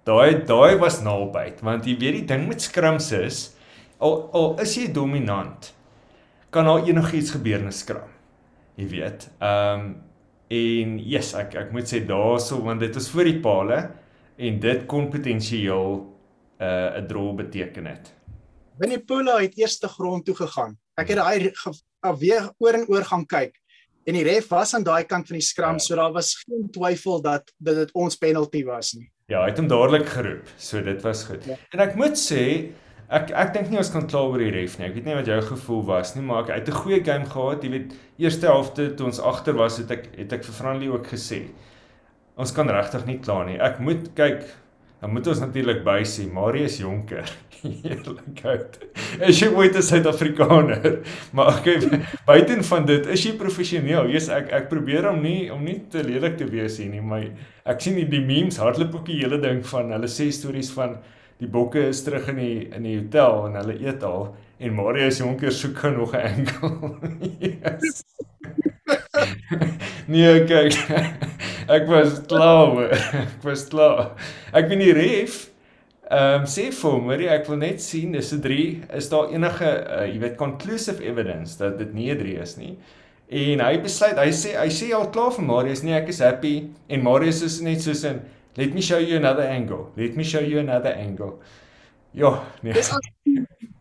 Daai 0.08 0.44
daai 0.48 0.78
was 0.80 1.02
nalbyt 1.04 1.64
want 1.66 1.88
jy 1.88 1.98
weet 2.00 2.22
die 2.22 2.28
ding 2.34 2.48
met 2.48 2.64
skrums 2.64 3.12
is 3.16 3.42
al 4.00 4.28
al 4.38 4.54
is 4.64 4.76
jy 4.78 4.88
dominant 4.94 5.74
kan 6.54 6.70
daar 6.70 6.86
enigiets 6.88 7.34
gebeur 7.36 7.60
in 7.60 7.68
'n 7.68 7.72
skram. 7.72 8.10
Jy 8.76 8.88
weet. 8.88 9.30
Ehm 9.40 9.80
um, 9.80 9.96
en 10.48 11.00
yes, 11.00 11.34
ek 11.34 11.56
ek 11.56 11.72
moet 11.72 11.90
sê 11.90 12.00
daarso 12.08 12.62
want 12.64 12.80
dit 12.80 12.96
is 12.96 13.10
voor 13.10 13.28
die 13.28 13.40
palle 13.40 13.80
en 14.38 14.60
dit 14.60 14.86
kon 14.86 15.10
potensieel 15.10 15.84
'n 15.98 16.64
uh, 16.64 17.02
'n 17.02 17.08
draw 17.08 17.36
beteken 17.36 17.86
het. 17.86 18.14
Winnepola 18.78 19.42
het 19.42 19.58
eerste 19.58 19.88
grond 19.88 20.26
toe 20.26 20.36
gegaan. 20.36 20.78
Ek 20.96 21.08
het 21.08 21.18
daai 21.18 21.52
weer 22.20 22.52
oor 22.58 22.74
en 22.74 22.88
oor 22.88 23.04
gaan 23.04 23.26
kyk. 23.26 23.56
En 24.08 24.16
die 24.16 24.24
ref 24.24 24.48
was 24.48 24.74
aan 24.76 24.86
daai 24.88 25.04
kant 25.04 25.28
van 25.28 25.36
die 25.36 25.44
skram, 25.44 25.80
ja. 25.80 25.84
so 25.84 25.96
daar 25.96 26.14
was 26.16 26.36
geen 26.46 26.70
twyfel 26.72 27.22
dat 27.22 27.52
dat 27.58 27.76
dit 27.76 27.94
ons 27.94 28.16
penalty 28.16 28.64
was 28.64 28.94
nie. 28.96 29.10
Ja, 29.28 29.42
hy 29.44 29.52
het 29.52 29.58
hom 29.60 29.68
dadelik 29.68 30.08
geroep. 30.08 30.48
So 30.58 30.80
dit 30.84 31.02
was 31.04 31.26
goed. 31.28 31.44
Ja. 31.50 31.58
En 31.76 31.84
ek 31.84 31.98
moet 32.00 32.16
sê, 32.16 32.44
ek 33.12 33.34
ek 33.36 33.52
dink 33.58 33.72
nie 33.72 33.82
ons 33.82 33.92
kan 33.92 34.08
kla 34.08 34.22
oor 34.30 34.40
die 34.40 34.54
ref 34.56 34.78
nie. 34.80 34.88
Ek 34.88 34.96
weet 34.96 35.10
nie 35.10 35.18
wat 35.18 35.28
jou 35.28 35.40
gevoel 35.50 35.82
was 35.90 36.14
nie, 36.16 36.24
maar 36.24 36.48
hy 36.48 36.62
het 36.62 36.70
'n 36.72 36.80
goeie 36.80 37.02
game 37.04 37.28
gehad. 37.28 37.64
Jy 37.64 37.72
weet, 37.76 37.98
eerste 38.18 38.48
helfte 38.48 38.94
toe 38.96 39.08
ons 39.12 39.20
agter 39.20 39.54
was, 39.60 39.78
het 39.84 39.92
ek 39.92 40.08
het 40.16 40.34
ek 40.34 40.48
vir 40.48 40.56
Franlie 40.56 40.92
ook 40.92 41.08
gesê. 41.12 41.52
Ons 42.38 42.54
kan 42.54 42.70
regtig 42.70 43.06
nie 43.06 43.20
kla 43.20 43.44
nie. 43.44 43.60
Ek 43.60 43.80
moet 43.80 44.16
kyk 44.16 44.48
Dan 45.00 45.12
moet 45.14 45.28
ons 45.30 45.40
natuurlik 45.44 45.84
by 45.86 46.00
sê 46.10 46.26
Marius 46.34 46.80
Jonker. 46.82 47.28
Heerlikheid. 47.84 48.80
Is 49.28 49.42
jy 49.42 49.50
ooit 49.54 49.76
'n 49.78 49.86
Suid-Afrikaner? 49.86 51.02
Maar 51.36 51.60
okay, 51.60 51.78
buiten 52.30 52.64
van 52.64 52.86
dit, 52.86 53.06
is 53.06 53.26
jy 53.26 53.36
professioneel? 53.38 54.10
Jesus, 54.10 54.32
ek 54.34 54.50
ek 54.52 54.70
probeer 54.72 55.10
om 55.12 55.22
nie 55.22 55.52
om 55.54 55.62
nie 55.64 55.80
te 55.90 56.02
lelik 56.06 56.38
te 56.38 56.50
wees 56.50 56.80
hier 56.82 56.90
nie, 56.90 57.02
maar 57.02 57.28
ek 57.66 57.82
sien 57.82 57.98
die, 58.00 58.08
die 58.10 58.24
memes 58.26 58.58
hardloop 58.58 59.00
ook 59.00 59.06
die 59.12 59.22
hele 59.22 59.42
ding 59.44 59.62
van 59.66 59.94
hulle 59.94 60.10
sê 60.10 60.32
stories 60.34 60.72
van 60.74 60.98
die 61.38 61.50
bokke 61.50 61.88
is 61.92 62.02
terug 62.06 62.30
in 62.34 62.42
die 62.42 62.60
in 62.74 62.86
die 62.90 62.98
hotel 62.98 63.46
en 63.48 63.60
hulle 63.62 63.78
eet 63.86 64.04
al 64.04 64.32
en 64.58 64.74
Marius 64.74 65.22
Jonker 65.22 65.54
soek 65.54 65.84
nog 65.94 66.18
'n 66.18 66.26
enkel. 66.34 66.98
yes. 67.38 68.02
nee, 70.14 70.46
kyk. 70.48 70.78
Ek 71.76 71.88
was 71.90 72.22
klaar. 72.30 72.92
Ek 73.24 73.44
was 73.44 73.68
klaar. 73.68 74.16
Ek 74.56 74.70
weet 74.72 74.82
nie 74.82 74.94
ref 74.96 75.46
ehm 76.08 76.42
um, 76.42 76.46
sê 76.48 76.70
vir 76.72 76.94
hom, 76.94 77.10
hoorie, 77.12 77.28
ek 77.28 77.50
wil 77.52 77.58
net 77.60 77.82
sien 77.84 78.14
dis 78.16 78.30
'n 78.32 78.40
3. 78.40 78.68
Is 78.96 79.10
daar 79.12 79.28
enige 79.34 79.68
uh, 79.68 80.06
jy 80.08 80.22
weet 80.22 80.38
conclusive 80.40 81.04
evidence 81.04 81.58
dat 81.60 81.76
dit 81.82 81.92
nie 81.94 82.08
'n 82.14 82.22
3 82.22 82.38
is 82.46 82.56
nie? 82.56 82.78
En 83.28 83.60
hy 83.60 83.74
besluit, 83.84 84.16
hy 84.16 84.32
sê 84.32 84.56
hy 84.56 84.70
sê 84.72 84.94
al 84.96 85.10
klaar 85.12 85.34
vir 85.36 85.44
Marius, 85.44 85.84
nee, 85.84 85.92
ek 85.98 86.08
is 86.14 86.24
happy 86.24 86.70
en 86.88 87.04
Marius 87.04 87.42
is 87.44 87.60
net 87.60 87.84
soos 87.84 88.06
in 88.08 88.22
let 88.56 88.74
me 88.74 88.82
show 88.82 88.98
you 88.98 89.18
another 89.18 89.44
angle. 89.44 89.92
Let 89.98 90.16
me 90.16 90.24
show 90.24 90.40
you 90.40 90.60
another 90.60 90.94
angle. 90.96 91.40
Ja, 92.14 92.48
nee. 92.64 92.74
Dis 92.74 92.90
as 92.90 93.12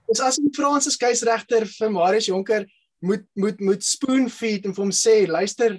dis 0.07 0.21
as 0.21 0.41
Fransis 0.57 0.99
keisregter 0.99 1.65
vir 1.65 1.91
Marius 1.91 2.27
Jonker 2.27 2.67
moet 3.07 3.27
moet 3.35 3.61
moet 3.71 3.85
spoon 3.85 4.31
feed 4.33 4.67
en 4.67 4.77
vir 4.77 4.85
hom 4.85 4.95
sê 4.95 5.17
luister 5.31 5.79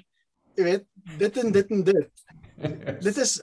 jy 0.57 0.67
weet 0.71 0.85
dit 1.21 1.39
en 1.43 1.55
dit 1.55 1.71
en 1.77 1.87
dit 1.91 2.09
dit 3.07 3.23
is 3.25 3.39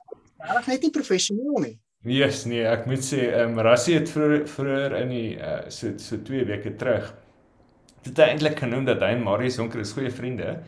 reg 0.50 0.70
net 0.72 0.86
nie 0.86 0.94
professioneel 1.00 1.66
nie 1.68 1.76
Yes, 2.04 2.42
nee, 2.44 2.60
ek 2.68 2.82
moet 2.84 3.00
sê, 3.00 3.30
ehm 3.30 3.54
um, 3.54 3.60
Rassie 3.64 3.94
het 3.96 4.10
vroeër 4.12 4.42
vroeër 4.52 4.94
in 4.98 5.12
die 5.14 5.28
uh, 5.40 5.62
so 5.72 5.94
so 5.96 6.18
2 6.20 6.42
weke 6.50 6.74
terug 6.76 7.06
het 8.04 8.18
hy 8.20 8.26
eintlik 8.34 8.58
genoem 8.60 8.84
dat 8.84 9.00
hy 9.00 9.14
en 9.14 9.22
Marius 9.24 9.56
Jonker 9.56 9.80
is 9.80 9.94
goeie 9.96 10.10
vriende, 10.12 10.58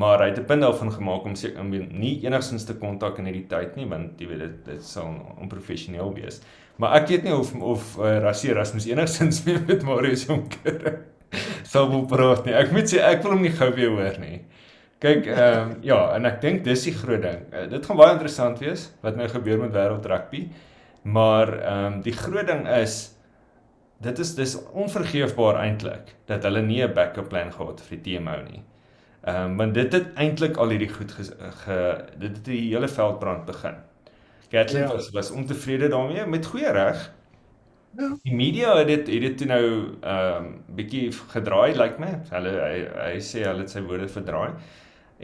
maar 0.00 0.22
hy 0.22 0.30
het 0.30 0.38
'n 0.40 0.46
punt 0.48 0.64
daarvan 0.64 0.92
gemaak 0.92 1.26
om 1.28 1.34
seker 1.36 1.60
om 1.60 1.68
nie 1.68 2.14
enigsins 2.24 2.64
te 2.64 2.74
kontak 2.74 3.18
in 3.18 3.28
hierdie 3.28 3.48
tyd 3.52 3.76
nie, 3.76 3.84
want 3.84 4.20
jy 4.20 4.28
weet 4.30 4.38
dit 4.38 4.64
dit 4.64 4.82
sou 4.82 5.04
onprofessioneel 5.36 6.14
wees. 6.14 6.40
Maar 6.78 7.02
ek 7.02 7.08
weet 7.08 7.24
nie 7.24 7.34
of 7.34 7.54
of 7.54 7.98
uh, 7.98 8.18
Rassie 8.24 8.50
Erasmus 8.50 8.86
enigsins 8.86 9.42
mee 9.44 9.58
met 9.58 9.82
Marius 9.82 10.24
Jonker 10.24 11.04
sou 11.70 11.86
wil 11.90 12.06
praat 12.10 12.46
nie. 12.46 12.54
Ek 12.56 12.72
moet 12.74 12.90
sê 12.90 13.02
ek 13.04 13.22
wil 13.24 13.36
hom 13.36 13.44
nie 13.46 13.54
gou 13.54 13.70
weer 13.76 13.92
hoor 13.94 14.18
nie. 14.22 14.40
Kyk, 15.00 15.30
ehm 15.32 15.60
um, 15.60 15.76
ja, 15.86 16.00
en 16.16 16.28
ek 16.28 16.40
dink 16.42 16.64
dis 16.66 16.82
die 16.88 16.96
groot 16.96 17.22
ding. 17.24 17.46
Uh, 17.54 17.64
dit 17.70 17.86
gaan 17.86 18.00
baie 18.00 18.16
interessant 18.16 18.58
wees 18.60 18.90
wat 19.04 19.16
nou 19.16 19.28
gebeur 19.32 19.62
met 19.62 19.72
wêreld 19.76 20.08
rugby. 20.10 20.44
Maar 21.02 21.54
ehm 21.60 21.86
um, 21.86 22.00
die 22.04 22.16
groot 22.16 22.48
ding 22.50 22.66
is 22.68 22.98
dit 24.00 24.18
is 24.18 24.34
dis 24.34 24.56
onvergeefbaar 24.72 25.60
eintlik 25.60 26.14
dat 26.28 26.44
hulle 26.48 26.62
nie 26.64 26.82
'n 26.82 26.94
backup 26.96 27.28
plan 27.28 27.52
gehad 27.52 27.80
vir 27.80 27.96
die 27.96 28.18
TMO 28.18 28.36
nie. 28.50 28.62
Ehm 29.24 29.52
um, 29.52 29.56
want 29.56 29.74
dit 29.74 29.92
het 29.92 30.12
eintlik 30.16 30.56
al 30.56 30.74
hierdie 30.74 30.92
goed 30.92 31.12
ge, 31.12 31.24
ge 31.64 31.78
dit 32.18 32.36
het 32.36 32.44
die 32.44 32.74
hele 32.74 32.88
veldbrand 32.88 33.46
begin. 33.46 33.80
Gatlin 34.50 34.82
ja. 34.82 34.92
was 34.92 35.10
was 35.10 35.30
ontevrede 35.30 35.88
daarmee 35.88 36.26
met 36.26 36.46
goeie 36.46 36.72
reg. 36.72 37.10
Ja. 37.98 38.08
Die 38.22 38.34
media 38.34 38.76
het 38.78 38.86
dit 38.86 39.08
het 39.08 39.22
dit 39.38 39.48
nou 39.48 39.64
ehm 40.00 40.44
um, 40.44 40.50
bietjie 40.78 41.10
gedraai 41.32 41.74
lyk 41.74 41.98
like 41.98 42.00
my. 42.02 42.12
Hulle 42.30 42.52
hy, 42.60 42.76
hy 43.00 43.16
sê 43.24 43.42
hulle 43.46 43.64
het 43.64 43.72
sy 43.74 43.82
woorde 43.86 44.08
verdraai. 44.08 44.54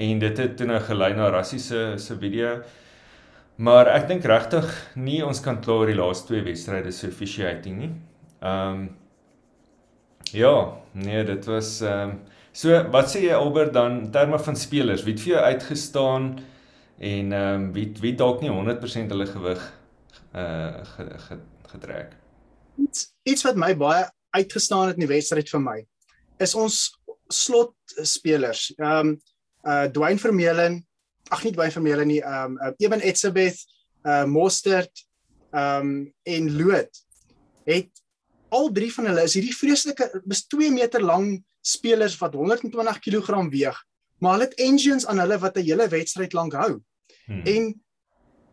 En 0.07 0.19
dit 0.19 0.39
het 0.43 0.57
toe 0.59 0.67
nou 0.67 0.81
gelei 0.89 1.13
na 1.17 1.31
Rassie 1.31 1.61
se 1.63 1.95
se 2.03 2.17
video. 2.19 2.57
Maar 3.57 3.89
ek 3.95 4.09
dink 4.09 4.25
regtig 4.29 4.67
nie 4.97 5.23
ons 5.25 5.41
kan 5.41 5.61
kla 5.65 5.79
oor 5.81 5.93
die 5.93 5.97
laaste 5.97 6.33
twee 6.33 6.45
wedstryde 6.45 6.93
se 6.93 7.09
officiating 7.13 7.79
nie. 7.85 7.93
Ehm 8.43 8.81
um, 8.81 8.89
Ja, 10.35 10.77
nee, 10.93 11.25
dit 11.25 11.45
was 11.47 11.81
ehm 11.81 12.11
um, 12.11 12.19
so 12.53 12.75
wat 12.91 13.11
sê 13.13 13.23
jy 13.23 13.35
Albert 13.37 13.73
dan 13.75 13.99
in 14.01 14.11
terme 14.11 14.39
van 14.39 14.57
spelers, 14.57 15.05
wie 15.05 15.13
het 15.15 15.23
vir 15.23 15.33
jou 15.35 15.43
uitgestaan 15.45 16.29
en 16.99 17.33
ehm 17.33 17.55
um, 17.55 17.73
wie 17.77 17.93
wie 18.03 18.15
dalk 18.15 18.41
nie 18.43 18.51
100% 18.51 19.15
hulle 19.15 19.27
gewig 19.27 19.67
uh 20.35 20.85
getrek? 21.73 22.26
Iets 22.83 23.13
iets 23.27 23.43
wat 23.47 23.57
my 23.57 23.75
baie 23.77 24.07
uitgestaan 24.37 24.91
het 24.91 25.01
in 25.01 25.07
die 25.07 25.15
wedstryd 25.15 25.51
vir 25.51 25.63
my 25.63 25.79
is 26.39 26.55
ons 26.55 26.91
slot 27.33 27.75
spelers. 28.03 28.71
Ehm 28.77 29.15
um, 29.15 29.17
uh 29.67 29.89
Dwayne 29.91 30.21
Vermeulen, 30.23 30.79
ag 31.35 31.43
nie 31.43 31.53
Dwayne 31.53 31.75
Vermeulen 31.75 32.07
nie, 32.07 32.21
ehm 32.23 32.59
um, 32.59 32.75
Eben 32.79 33.03
Etzebeth, 33.03 33.65
uh 34.07 34.25
Mostert, 34.25 35.07
ehm 35.51 35.81
um, 35.81 36.15
en 36.23 36.51
Loot 36.57 37.03
het 37.67 37.91
al 38.55 38.71
drie 38.73 38.93
van 38.95 39.11
hulle 39.11 39.25
is 39.27 39.35
hierdie 39.35 39.57
vreeslike 39.57 40.07
is 40.31 40.45
2 40.47 40.71
meter 40.71 41.03
lang 41.03 41.33
spelers 41.67 42.15
wat 42.21 42.37
120 42.39 43.01
kg 43.03 43.43
weeg, 43.51 43.79
maar 44.23 44.37
hulle 44.37 44.47
het 44.47 44.61
engines 44.63 45.07
aan 45.07 45.19
hulle 45.19 45.39
wat 45.43 45.59
'n 45.59 45.67
hele 45.67 45.89
wedstryd 45.89 46.33
lank 46.33 46.55
hou. 46.55 46.79
Hmm. 47.27 47.43
En 47.43 47.75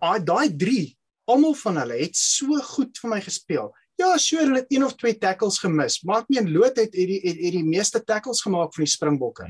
ah 0.01 0.19
daai 0.19 0.55
drie, 0.55 0.97
almal 1.25 1.53
van 1.53 1.77
hulle 1.77 1.97
het 2.01 2.15
so 2.17 2.57
goed 2.73 2.97
vir 2.97 3.09
my 3.09 3.21
gespeel. 3.21 3.71
Ja, 4.03 4.17
sure, 4.19 4.47
hulle 4.49 4.63
het 4.63 4.71
een 4.73 4.83
of 4.83 4.95
twee 4.99 5.15
tackles 5.17 5.61
gemis, 5.63 6.01
maar 6.03 6.23
ek 6.23 6.31
meen 6.33 6.49
Loot 6.51 6.79
het 6.81 6.95
hierdie 6.97 7.21
het, 7.23 7.37
het 7.39 7.55
die 7.55 7.63
meeste 7.63 8.01
tackles 8.03 8.41
gemaak 8.43 8.73
vir 8.75 8.83
die 8.83 8.91
Springbokke. 8.91 9.47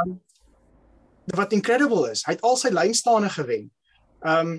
Um 0.00 0.18
wat 1.36 1.52
incredible 1.54 2.08
is, 2.10 2.24
hy 2.26 2.34
het 2.34 2.40
al 2.46 2.56
sy 2.58 2.72
lynstaane 2.74 3.28
gewen. 3.30 3.68
Um 4.26 4.56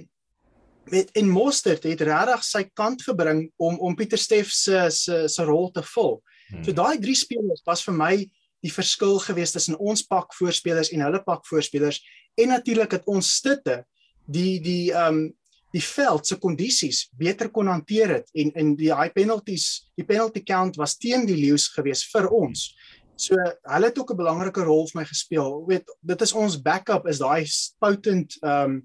met 0.91 1.11
en 1.19 1.27
Mostert 1.29 1.83
het 1.85 2.01
regtig 2.07 2.45
sy 2.47 2.63
kant 2.77 3.03
gebring 3.05 3.43
om 3.61 3.77
om 3.83 3.95
Pieter 3.95 4.19
Steff 4.19 4.53
se 4.55 4.87
se 4.95 5.25
se 5.29 5.43
rol 5.45 5.69
te 5.75 5.83
vul. 5.93 6.15
Hmm. 6.49 6.63
So 6.63 6.75
daai 6.75 7.01
drie 7.01 7.15
spelers 7.15 7.61
was 7.67 7.83
vir 7.85 7.97
my 7.97 8.13
die 8.61 8.73
verskil 8.73 9.19
gewees 9.19 9.53
tussen 9.53 9.77
ons 9.77 10.05
pak 10.07 10.33
voorspelers 10.37 10.91
en 10.95 11.03
hulle 11.05 11.21
pak 11.25 11.45
voorspelers 11.49 12.01
en 12.39 12.53
natuurlik 12.55 12.97
het 12.97 13.07
ons 13.09 13.35
stitte 13.37 13.81
die 14.25 14.59
die 14.63 14.93
um, 14.95 15.27
die 15.71 15.83
veld 15.83 16.27
se 16.27 16.37
kondisies 16.39 17.05
beter 17.17 17.49
kon 17.49 17.69
hanteer 17.71 18.17
het 18.17 18.29
en 18.35 18.51
in 18.59 18.73
die 18.75 18.91
high 18.91 19.13
penalties 19.15 19.87
die 19.95 20.05
penalty 20.05 20.43
count 20.43 20.75
was 20.79 20.97
teen 20.99 21.25
die 21.25 21.37
leeu's 21.37 21.69
gewees 21.71 22.03
vir 22.11 22.27
ons. 22.29 22.71
So 23.15 23.37
hulle 23.37 23.89
het 23.89 23.99
ook 23.99 24.11
'n 24.11 24.17
belangrike 24.17 24.63
rol 24.63 24.87
vir 24.87 25.01
my 25.01 25.05
gespeel. 25.05 25.65
Weet, 25.67 25.85
dit 26.01 26.21
is 26.21 26.33
ons 26.33 26.61
backup 26.61 27.07
is 27.07 27.19
daai 27.19 27.45
potent 27.79 28.37
ehm 28.41 28.63
um, 28.63 28.81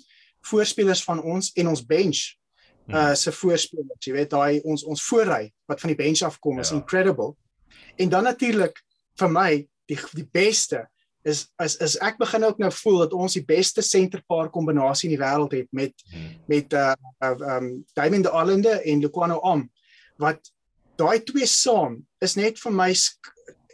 voorspelers 0.46 1.02
van 1.02 1.22
ons 1.22 1.50
en 1.56 1.68
ons 1.68 1.86
bench 1.86 2.36
uh 2.88 3.14
se 3.14 3.32
voorspelers. 3.32 4.06
Jy 4.06 4.12
weet 4.12 4.30
daai 4.30 4.60
ons 4.62 4.84
ons 4.84 5.02
voorry 5.08 5.52
wat 5.66 5.80
van 5.80 5.90
die 5.90 5.98
bench 5.98 6.22
af 6.22 6.38
kom 6.38 6.56
ja. 6.56 6.60
is 6.60 6.70
incredible. 6.70 7.34
En 7.96 8.08
dan 8.08 8.22
natuurlik 8.22 8.82
vir 9.18 9.30
my 9.30 9.68
die 9.86 9.98
die 10.14 10.28
beste 10.32 10.86
is 11.26 11.42
is 11.62 11.76
is 11.82 11.96
ek 12.04 12.18
begin 12.22 12.46
ook 12.46 12.58
nou 12.62 12.70
voel 12.82 12.98
dat 13.04 13.14
ons 13.16 13.36
die 13.38 13.44
beste 13.44 13.82
centerpaar 13.82 14.50
kombinasie 14.54 15.08
in 15.10 15.16
die 15.16 15.22
wêreld 15.22 15.56
het 15.56 15.68
met 15.72 15.94
hmm. 16.12 16.32
met 16.50 16.72
uh 16.72 16.94
um 17.22 17.70
Diamond 17.98 18.28
the 18.28 18.32
Islander 18.32 18.80
en 18.82 19.02
Luquano 19.02 19.38
Om 19.42 19.66
wat 20.22 20.52
daai 20.96 21.20
twee 21.26 21.46
saam 21.46 22.00
is 22.24 22.36
net 22.36 22.60
vir 22.62 22.72
my 22.72 22.90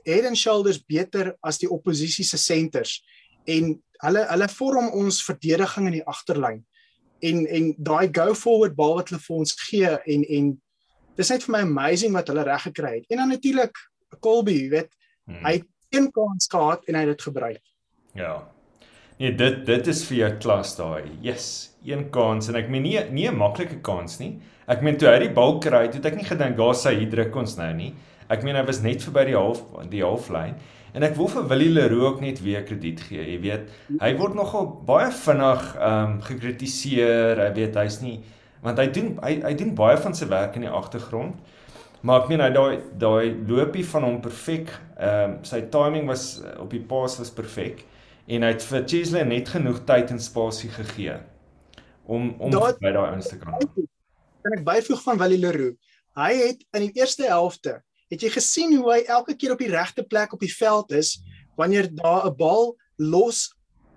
head 0.06 0.26
and 0.26 0.38
shoulders 0.38 0.80
beter 0.82 1.36
as 1.42 1.60
die 1.62 1.70
oppositie 1.70 2.26
se 2.26 2.40
centers 2.40 2.98
en 3.46 3.76
hulle 4.02 4.26
hulle 4.32 4.48
vorm 4.56 4.90
ons 4.98 5.22
verdediging 5.22 5.90
in 5.92 5.98
die 6.00 6.08
agterlyn 6.08 6.64
en 7.22 7.46
en 7.46 7.72
daai 7.78 8.08
go 8.12 8.34
forward 8.34 8.74
bal 8.76 8.96
wat 8.98 9.12
hulle 9.12 9.22
vir 9.22 9.40
ons 9.44 9.56
gee 9.68 9.96
en 10.16 10.28
en 10.38 10.52
dis 11.18 11.30
net 11.32 11.44
vir 11.46 11.54
my 11.54 11.62
amazing 11.66 12.14
wat 12.16 12.30
hulle 12.32 12.44
reg 12.46 12.66
gekry 12.68 12.94
het. 12.98 13.06
En 13.10 13.22
dan 13.22 13.32
natuurlik 13.34 13.76
Colby, 14.24 14.54
jy 14.64 14.70
weet, 14.72 14.90
hmm. 15.28 15.44
hy 15.44 15.52
het 15.58 15.68
een 15.92 16.10
kans 16.12 16.48
gehad 16.50 16.84
en 16.88 16.96
hy 16.96 17.04
het 17.04 17.12
dit 17.14 17.22
gebruik. 17.28 17.62
Ja. 18.18 18.34
Nee, 19.18 19.34
dit 19.38 19.60
dit 19.66 19.86
is 19.92 20.02
vir 20.08 20.16
jou 20.16 20.30
klas 20.42 20.74
daai. 20.76 21.12
Yes, 21.22 21.46
een 21.86 22.08
kans 22.14 22.48
en 22.50 22.58
ek 22.58 22.70
meen 22.72 22.82
nie 22.82 22.98
nie 23.10 23.28
'n 23.28 23.36
maklike 23.36 23.80
kans 23.80 24.18
nie. 24.20 24.40
Ek 24.66 24.82
meen 24.82 24.96
toe 24.96 25.08
hy 25.08 25.18
die 25.18 25.34
bal 25.34 25.58
kry, 25.60 25.86
het 25.86 26.06
ek 26.06 26.16
nie 26.16 26.24
gedink 26.24 26.56
daar 26.56 26.74
sy 26.74 26.94
hier 26.94 27.10
druk 27.10 27.36
ons 27.36 27.56
nou 27.56 27.72
nie. 27.74 27.94
Ek 28.30 28.42
meen 28.42 28.56
hy 28.56 28.62
was 28.62 28.82
net 28.82 29.02
verby 29.02 29.24
die 29.24 29.36
half 29.36 29.62
die 29.90 30.02
halflyn. 30.02 30.54
En 30.94 31.02
ek 31.02 31.16
wil 31.16 31.28
vir 31.28 31.48
Willie 31.48 31.70
Leroux 31.70 32.04
ook 32.04 32.20
net 32.20 32.42
weer 32.42 32.62
krediet 32.62 33.00
gee. 33.00 33.22
Jy 33.22 33.40
weet, 33.40 33.68
hy 34.00 34.16
word 34.16 34.34
nogal 34.34 34.66
baie 34.86 35.10
vinnig 35.10 35.76
ehm 35.76 36.04
um, 36.04 36.20
gekritiseer. 36.20 37.36
Hy 37.38 37.52
weet 37.54 37.74
hy's 37.74 38.00
nie 38.00 38.22
want 38.62 38.78
hy 38.78 38.86
doen 38.94 39.18
hy 39.22 39.40
hy 39.42 39.54
doen 39.58 39.74
baie 39.74 39.98
van 39.98 40.14
sy 40.14 40.28
werk 40.30 40.56
in 40.56 40.66
die 40.66 40.70
agtergrond. 40.70 41.38
Maar 42.02 42.22
ek 42.22 42.28
meen 42.32 42.42
hy 42.42 42.50
daai 42.54 42.80
daai 42.98 43.34
loopie 43.48 43.84
van 43.86 44.06
hom 44.08 44.20
perfek. 44.24 44.72
Ehm 44.98 45.36
um, 45.36 45.36
sy 45.46 45.62
timing 45.74 46.08
was 46.10 46.40
op 46.58 46.70
die 46.70 46.82
paas 46.82 47.18
was 47.18 47.30
perfek 47.30 47.84
en 48.26 48.42
hy 48.42 48.52
het 48.52 48.62
vir 48.62 48.84
Chesley 48.86 49.24
net 49.26 49.48
genoeg 49.50 49.80
tyd 49.86 50.10
en 50.14 50.20
spasie 50.22 50.70
gegee 50.70 51.16
om 52.06 52.34
om 52.38 52.50
Daad, 52.50 52.78
by 52.82 52.92
daai 52.94 53.08
ouens 53.14 53.30
te 53.30 53.38
kan. 53.38 53.58
Kan 54.42 54.58
ek 54.58 54.66
byvoeg 54.66 55.02
van 55.02 55.18
Willie 55.18 55.40
Leroux? 55.42 55.78
Hy 56.18 56.32
het 56.36 56.62
in 56.76 56.86
die 56.86 57.00
eerste 57.00 57.26
helfte 57.30 57.80
Het 58.12 58.26
jy 58.26 58.30
gesien 58.34 58.74
hoe 58.76 58.90
hy 58.92 59.00
elke 59.08 59.32
keer 59.40 59.54
op 59.54 59.62
die 59.62 59.70
regte 59.72 60.04
plek 60.04 60.34
op 60.36 60.42
die 60.44 60.52
veld 60.52 60.92
is 60.92 61.16
wanneer 61.56 61.88
daar 61.88 62.28
'n 62.28 62.36
bal 62.36 62.76
los 62.96 63.54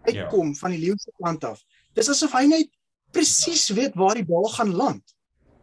uitkom 0.07 0.53
ja. 0.53 0.59
van 0.61 0.71
die 0.71 0.79
leeu 0.79 0.95
se 0.97 1.11
kant 1.19 1.43
af? 1.43 1.59
Dis 1.93 2.09
asof 2.09 2.31
hy 2.31 2.45
net 2.47 2.69
presies 3.11 3.67
weet 3.69 3.95
waar 3.95 4.15
die 4.15 4.25
bal 4.25 4.47
gaan 4.55 4.71
land. 4.71 5.03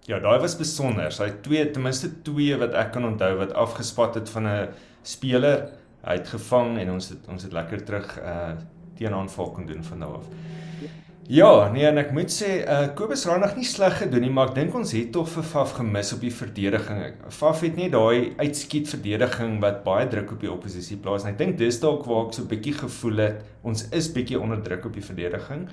Ja, 0.05 0.19
daai 0.19 0.41
was 0.43 0.57
besonder. 0.59 1.15
Het 1.15 1.43
twee 1.43 1.71
ten 1.71 1.83
minste 1.83 2.09
twee 2.27 2.57
wat 2.59 2.73
ek 2.75 2.91
kan 2.97 3.05
onthou 3.07 3.37
wat 3.39 3.53
afgespat 3.55 4.17
het 4.19 4.31
van 4.31 4.49
'n 4.49 4.69
speler. 5.03 5.69
Hy 6.03 6.17
het 6.19 6.29
gevang 6.29 6.79
en 6.79 6.91
ons 6.91 7.09
het 7.09 7.29
ons 7.29 7.43
het 7.43 7.53
lekker 7.53 7.85
terug 7.85 8.19
uh 8.21 8.53
teenaanval 8.99 9.51
kon 9.51 9.67
doen 9.67 9.85
van 9.85 9.99
daardie 9.99 10.19
af. 10.19 10.27
Ja, 11.29 11.71
nee 11.73 11.87
en 11.87 11.99
ek 11.99 12.11
moet 12.13 12.33
sê 12.35 12.67
uh 12.67 12.89
Kobus 12.95 13.25
Raanig 13.27 13.55
nie 13.57 13.65
sleg 13.65 13.99
gedoen 13.99 14.21
nie, 14.21 14.31
maar 14.31 14.49
ek 14.49 14.55
dink 14.55 14.75
ons 14.75 14.93
het 14.93 15.13
tog 15.13 15.29
vir 15.29 15.43
Faf 15.43 15.73
gemis 15.79 16.13
op 16.13 16.21
die 16.21 16.35
verdediging. 16.35 17.15
Faf 17.29 17.61
het 17.61 17.77
nie 17.77 17.89
daai 17.91 18.35
uitskiet 18.39 18.89
verdediging 18.89 19.61
wat 19.61 19.85
baie 19.85 20.09
druk 20.09 20.33
op 20.33 20.41
die 20.41 20.53
oppositie 20.53 20.97
plaas 20.97 21.23
nie. 21.23 21.31
Ek 21.33 21.39
dink 21.39 21.59
dis 21.59 21.81
dalk 21.81 22.05
waar 22.07 22.27
ek 22.27 22.35
so 22.35 22.43
'n 22.43 22.49
bietjie 22.49 22.75
gevoel 22.75 23.17
het 23.19 23.45
ons 23.63 23.89
is 23.93 24.13
bietjie 24.13 24.41
onder 24.41 24.63
druk 24.63 24.85
op 24.85 24.93
die 24.93 25.09
verdediging. 25.11 25.69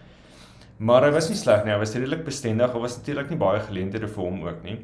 Maar 0.79 1.09
hy 1.09 1.11
was 1.11 1.27
nie 1.27 1.35
sleg 1.35 1.65
nie, 1.65 1.73
hy 1.73 1.79
was 1.81 1.91
redelik 1.97 2.23
bestendig. 2.23 2.71
Daar 2.71 2.83
was 2.85 2.95
natuurlik 3.01 3.33
nie 3.33 3.39
baie 3.39 3.59
geleenthede 3.65 4.07
vir 4.07 4.23
hom 4.23 4.43
ook 4.45 4.63
nie. 4.63 4.77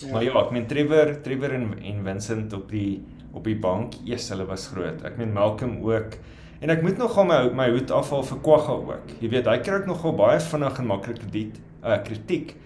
Ja. 0.00 0.12
Maar 0.12 0.24
ja, 0.24 0.32
ek 0.40 0.54
meen 0.56 0.66
Trevor, 0.68 1.12
Trevor 1.24 1.52
en 1.56 1.68
en 1.76 2.00
Vincent 2.04 2.52
op 2.56 2.70
die 2.72 3.02
op 3.36 3.44
die 3.44 3.58
bank, 3.60 3.98
eers 4.08 4.30
hulle 4.32 4.46
was 4.48 4.70
groot. 4.72 5.02
Ek 5.04 5.18
meen 5.20 5.34
Malcolm 5.36 5.82
ook. 5.84 6.16
En 6.64 6.72
ek 6.72 6.80
moet 6.84 6.96
nogal 6.96 7.28
my 7.28 7.40
my 7.52 7.66
hoed 7.74 7.92
afhaal 7.92 8.24
vir 8.24 8.40
Kwagga 8.44 8.78
ook. 8.94 9.12
Jy 9.20 9.28
weet, 9.34 9.50
hy 9.52 9.58
kry 9.60 9.82
ook 9.82 9.90
nogal 9.90 10.16
baie 10.16 10.40
vinnig 10.40 10.80
en 10.80 10.88
maklik 10.88 11.20
krediet, 11.20 11.60
uh 11.84 11.98
kritiek. 12.04 12.56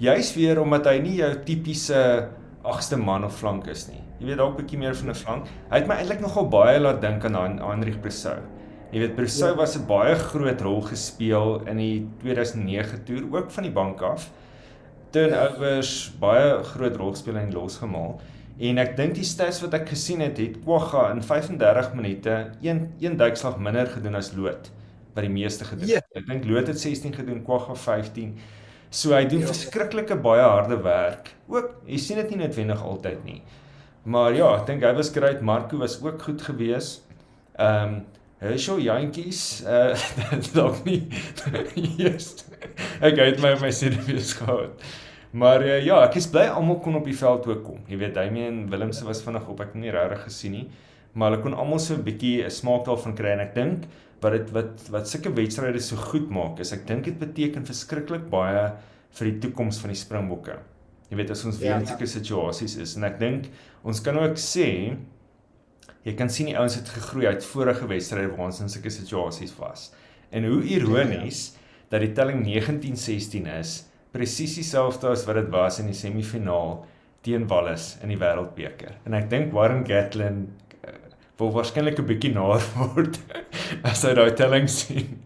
Juist 0.00 0.36
weer 0.36 0.60
omdat 0.60 0.88
hy 0.88 0.98
nie 1.00 1.16
jou 1.22 1.32
tipiese 1.48 2.02
agste 2.64 3.00
man 3.00 3.24
of 3.24 3.36
flank 3.40 3.68
is 3.72 3.88
nie. 3.88 4.02
Jy 4.20 4.26
weet 4.28 4.40
dalk 4.40 4.58
'n 4.58 4.62
bietjie 4.62 4.78
meer 4.78 4.94
van 4.94 5.08
'n 5.08 5.14
flank. 5.14 5.46
Hy 5.70 5.76
het 5.80 5.88
my 5.88 5.96
eintlik 5.96 6.20
nogal 6.20 6.48
baie 6.48 6.80
laat 6.80 7.00
dink 7.00 7.24
aan 7.24 7.58
Heinrich 7.58 8.00
Bressou. 8.00 8.36
Jy 8.90 9.04
weet 9.04 9.14
Bressou 9.14 9.52
ja. 9.52 9.56
was 9.56 9.76
'n 9.78 9.86
baie 9.86 10.14
groot 10.18 10.60
rol 10.60 10.80
gespeel 10.82 11.62
in 11.66 11.76
die 11.76 12.08
2009 12.22 13.04
toer 13.04 13.24
ook 13.30 13.50
van 13.50 13.62
die 13.62 13.72
bank 13.72 14.02
af. 14.02 14.30
Turnovers 15.10 16.12
baie 16.18 16.62
groot 16.62 16.96
rol 16.96 17.10
gespeel 17.10 17.36
en 17.36 17.52
losgemaal. 17.52 18.20
En 18.60 18.78
ek 18.78 18.96
dink 18.96 19.14
die 19.14 19.24
stats 19.24 19.60
wat 19.64 19.74
ek 19.74 19.88
gesien 19.88 20.20
het, 20.20 20.36
het 20.38 20.58
Kwagga 20.60 21.10
in 21.14 21.22
35 21.22 21.94
minute 21.94 22.50
een 22.60 22.92
een 23.00 23.16
duikslag 23.16 23.58
minder 23.58 23.86
gedoen 23.86 24.14
as 24.14 24.34
Loot 24.36 24.70
wat 25.14 25.24
die 25.24 25.32
meeste 25.32 25.64
gedoen 25.64 25.88
het. 25.88 25.90
Yeah. 25.90 26.02
Ek 26.14 26.26
dink 26.26 26.44
Loot 26.44 26.66
het 26.66 26.80
16 26.80 27.14
gedoen, 27.14 27.42
Kwagga 27.42 27.74
15. 27.74 28.36
So 28.90 29.14
hy 29.14 29.24
doen 29.24 29.40
yeah. 29.40 29.48
Ja. 29.48 29.54
verskriklike 29.54 30.16
baie 30.16 30.42
harde 30.42 30.76
werk. 30.82 31.34
Ook 31.48 31.74
jy 31.86 31.98
sien 31.98 32.16
dit 32.16 32.30
nie 32.30 32.42
noodwendig 32.44 32.82
altyd 32.82 33.24
nie. 33.24 33.42
Maar 34.04 34.34
ja, 34.34 34.54
ek 34.58 34.66
dink 34.66 34.84
hy 34.84 34.92
was 34.96 35.10
great. 35.14 35.40
Marco 35.40 35.78
was 35.78 35.98
ook 36.02 36.22
goed 36.22 36.42
geweest. 36.42 37.06
Ehm 37.56 37.94
um, 37.94 38.00
Herschel 38.40 38.80
Jantjies, 38.80 39.60
uh 39.68 39.92
dalk 40.54 40.84
nie. 40.86 41.02
yes. 42.00 42.46
Ek 43.04 43.20
het 43.20 43.40
my 43.42 43.52
my 43.60 43.70
series 43.70 44.32
gehad. 44.38 44.84
Maar 45.30 45.62
uh, 45.62 45.76
ja, 45.84 46.00
ek 46.06 46.16
is 46.18 46.26
bly 46.32 46.46
almal 46.50 46.80
kon 46.82 46.96
op 46.98 47.04
die 47.06 47.16
veld 47.16 47.44
toe 47.44 47.60
kom. 47.62 47.84
Jy 47.86 48.00
weet, 48.00 48.14
Damian 48.16 48.64
Willemse 48.72 49.04
was 49.06 49.20
vinnig 49.22 49.44
op, 49.46 49.60
ek 49.62 49.74
het 49.74 49.82
nie 49.82 49.92
regtig 49.94 50.24
gesien 50.26 50.56
nie, 50.56 50.64
maar 51.12 51.30
hulle 51.30 51.42
kon 51.44 51.54
almal 51.54 51.78
so 51.82 51.94
'n 51.94 52.06
bietjie 52.06 52.40
'n 52.46 52.50
smaak 52.50 52.86
daarvan 52.88 53.14
kry 53.18 53.36
en 53.36 53.44
ek 53.44 53.54
dink 53.54 53.84
wat 54.20 54.32
dit 54.32 54.50
wat 54.56 54.88
wat 54.92 55.08
sulke 55.08 55.32
wedstryde 55.36 55.80
so 55.80 55.96
goed 55.96 56.28
maak 56.30 56.60
is 56.60 56.72
ek 56.72 56.86
dink 56.88 57.04
dit 57.04 57.18
beteken 57.18 57.64
verskriklik 57.64 58.28
baie 58.30 58.72
vir 59.18 59.30
die 59.30 59.38
toekoms 59.44 59.80
van 59.80 59.90
die 59.90 60.00
Springbokke. 60.00 60.58
Jy 61.10 61.16
weet 61.18 61.30
as 61.30 61.44
ons 61.44 61.58
weer 61.58 61.74
in 61.74 61.80
ja, 61.80 61.86
ja. 61.86 61.90
sulke 61.92 62.06
situasies 62.06 62.76
is 62.76 62.96
en 62.96 63.04
ek 63.04 63.18
dink 63.18 63.48
ons 63.82 64.00
kan 64.00 64.16
ook 64.16 64.36
sê 64.38 64.96
jy 66.06 66.14
kan 66.16 66.30
sien 66.32 66.48
die 66.48 66.56
ouens 66.58 66.78
het 66.78 66.88
gegroei 66.88 67.26
uit 67.26 67.44
vorige 67.44 67.88
wedstryde 67.90 68.32
waar 68.32 68.46
ons 68.48 68.60
in 68.64 68.72
sulke 68.72 68.92
situasies 68.92 69.52
was. 69.58 69.90
En 70.30 70.46
hoe 70.48 70.62
ironies 70.62 71.50
dat 71.90 72.00
die 72.04 72.12
telling 72.16 72.44
1916 72.46 73.46
is 73.58 73.74
presies 74.14 74.56
dieselfde 74.58 75.10
as 75.10 75.26
wat 75.26 75.38
dit 75.38 75.50
was 75.52 75.80
in 75.82 75.90
die 75.90 75.98
semifinaal 75.98 76.80
teen 77.26 77.46
Wallis 77.50 77.96
in 78.02 78.14
die 78.14 78.18
Wêreldbeker. 78.18 78.96
En 79.06 79.14
ek 79.18 79.28
dink 79.30 79.52
Warren 79.54 79.84
Gatlin 79.86 80.46
uh, 80.80 80.94
wil 81.38 81.52
waarskynlik 81.54 82.00
'n 82.00 82.08
bietjie 82.08 82.32
naar 82.34 82.64
word 82.78 83.20
as 83.84 84.06
hy 84.06 84.14
daai 84.16 84.32
telling 84.38 84.70
sien. 84.70 85.18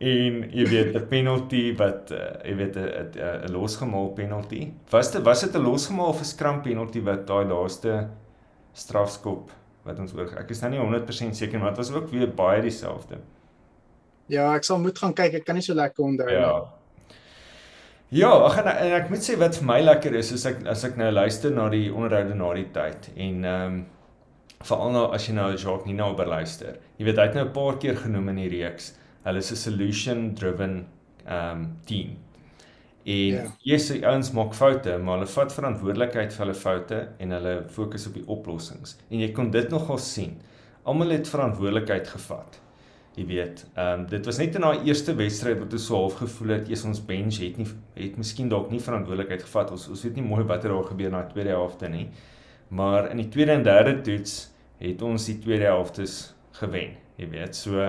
En 0.00 0.42
jy 0.48 0.64
weet 0.64 0.96
'n 0.96 1.06
penalty 1.12 1.76
wat 1.76 2.10
uh, 2.16 2.40
jy 2.48 2.56
weet 2.56 2.76
'n 2.80 3.12
'n 3.20 3.52
losgemaal 3.52 4.14
penalty. 4.16 4.72
Was 4.90 5.12
dit 5.12 5.22
was 5.22 5.44
dit 5.44 5.54
'n 5.54 5.62
losgemaal 5.62 6.14
of 6.16 6.20
'n 6.20 6.32
skram 6.32 6.62
penalty 6.62 7.02
wat 7.04 7.26
daai 7.26 7.44
laaste 7.44 8.08
strafskop 8.72 9.59
wat 9.90 10.00
ons 10.02 10.16
oor 10.16 10.32
ek 10.40 10.50
is 10.54 10.62
nou 10.64 10.70
nie 10.72 10.80
100% 10.80 11.38
seker 11.38 11.60
maar 11.60 11.74
dit 11.74 11.82
was 11.82 11.92
ook 11.92 12.10
weer 12.14 12.30
baie 12.42 12.62
dieselfde. 12.64 13.20
Ja, 14.30 14.52
ek 14.54 14.66
sal 14.66 14.78
moet 14.78 14.98
gaan 14.98 15.14
kyk. 15.18 15.40
Ek 15.40 15.46
kan 15.48 15.58
nie 15.58 15.64
so 15.66 15.74
lekker 15.74 16.06
onthou 16.06 16.28
nie. 16.30 16.38
Ja. 16.38 16.68
Ja, 18.10 18.30
ag 18.42 18.56
en, 18.58 18.66
en 18.66 18.92
ek 18.96 19.10
moet 19.10 19.22
sê 19.22 19.36
wat 19.38 19.54
vir 19.58 19.66
my 19.68 19.78
lekker 19.84 20.16
is, 20.18 20.32
is 20.34 20.44
ek 20.48 20.64
as 20.70 20.82
ek 20.86 20.96
nou 20.98 21.12
luister 21.14 21.52
na 21.54 21.68
die 21.70 21.92
onderhoude 21.94 22.34
na 22.34 22.48
die 22.58 22.66
tyd 22.74 23.10
en 23.14 23.44
ehm 23.46 23.74
um, 23.80 23.80
veral 24.66 24.90
nou 24.92 25.04
as 25.16 25.24
jy 25.24 25.32
nou 25.32 25.46
Jacques 25.54 25.86
Nina 25.88 26.10
oorluister. 26.10 26.74
Jy 26.98 27.06
weet 27.06 27.20
hy 27.22 27.24
het 27.28 27.36
nou 27.38 27.44
'n 27.46 27.52
paar 27.54 27.78
keer 27.80 27.96
genoem 27.96 28.28
in 28.34 28.40
die 28.42 28.50
reeks. 28.52 28.90
Hulle 29.24 29.38
is 29.38 29.52
'n 29.52 29.56
solution 29.56 30.34
driven 30.34 30.74
ehm 31.24 31.62
um, 31.62 31.62
team. 31.86 32.18
En 33.10 33.34
ja 33.34 33.44
yes, 33.66 33.90
die 33.90 34.06
ouens 34.06 34.30
maak 34.36 34.54
foute, 34.56 34.96
maar 35.02 35.18
hulle 35.18 35.30
vat 35.34 35.52
verantwoordelikheid 35.54 36.32
vir 36.34 36.44
hulle 36.44 36.56
foute 36.56 37.00
en 37.22 37.36
hulle 37.36 37.54
fokus 37.74 38.06
op 38.10 38.16
die 38.18 38.26
oplossings. 38.30 38.96
En 39.10 39.22
jy 39.22 39.30
kon 39.36 39.50
dit 39.54 39.70
nogal 39.72 40.00
sien. 40.02 40.36
Almal 40.88 41.16
het 41.16 41.28
verantwoordelikheid 41.28 42.08
gevat. 42.08 42.60
Jy 43.18 43.24
weet, 43.26 43.64
ehm 43.74 44.00
um, 44.00 44.04
dit 44.08 44.26
was 44.26 44.38
net 44.38 44.54
in 44.56 44.64
daai 44.64 44.86
eerste 44.86 45.12
wedstryd 45.18 45.58
wat 45.60 45.72
ons 45.76 45.86
so 45.90 45.98
half 45.98 46.14
gevoel 46.22 46.54
het, 46.54 46.68
eers 46.70 46.84
ons 46.88 47.02
bench 47.04 47.40
het 47.42 47.58
nie 47.58 47.66
het 47.98 48.16
miskien 48.20 48.48
dalk 48.48 48.70
nie 48.70 48.80
verantwoordelikheid 48.80 49.42
gevat. 49.48 49.72
Ons 49.74 49.88
ons 49.90 50.04
weet 50.06 50.16
nie 50.20 50.26
mooi 50.28 50.44
wat 50.46 50.64
er 50.64 50.72
daar 50.72 50.88
gebeur 50.92 51.10
na 51.10 51.24
die 51.26 51.34
tweede 51.34 51.56
helfte 51.56 51.90
nie. 51.90 52.06
Maar 52.70 53.10
in 53.10 53.18
die 53.18 53.28
tweede 53.28 53.58
en 53.58 53.66
derde 53.66 53.96
toets 54.06 54.36
het 54.78 55.02
ons 55.02 55.26
die 55.26 55.38
tweede 55.42 55.66
helftes 55.68 56.34
gewen, 56.60 56.94
jy 57.18 57.28
weet. 57.34 57.58
So 57.58 57.82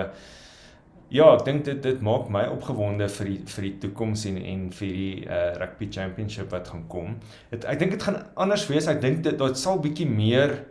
ja, 1.12 1.28
ek 1.36 1.44
dink 1.46 1.64
dit 1.68 1.80
dit 1.84 2.02
maak 2.04 2.30
my 2.32 2.46
opgewonde 2.54 3.08
vir 3.18 3.28
die 3.28 3.38
vir 3.54 3.66
die 3.68 3.72
toekoms 3.84 4.24
en 4.30 4.38
en 4.40 4.66
vir 4.78 4.92
die 4.96 5.14
uh, 5.26 5.40
rugby 5.60 5.88
championship 5.92 6.52
wat 6.54 6.70
gaan 6.72 6.84
kom. 6.92 7.16
Dit 7.52 7.66
ek 7.68 7.80
dink 7.82 7.96
dit 7.96 8.06
gaan 8.06 8.22
anders 8.40 8.66
wees. 8.70 8.88
Ek 8.90 9.02
dink 9.02 9.22
dit 9.26 9.36
dit 9.38 9.60
sal 9.60 9.82
bietjie 9.84 10.08
meer 10.08 10.62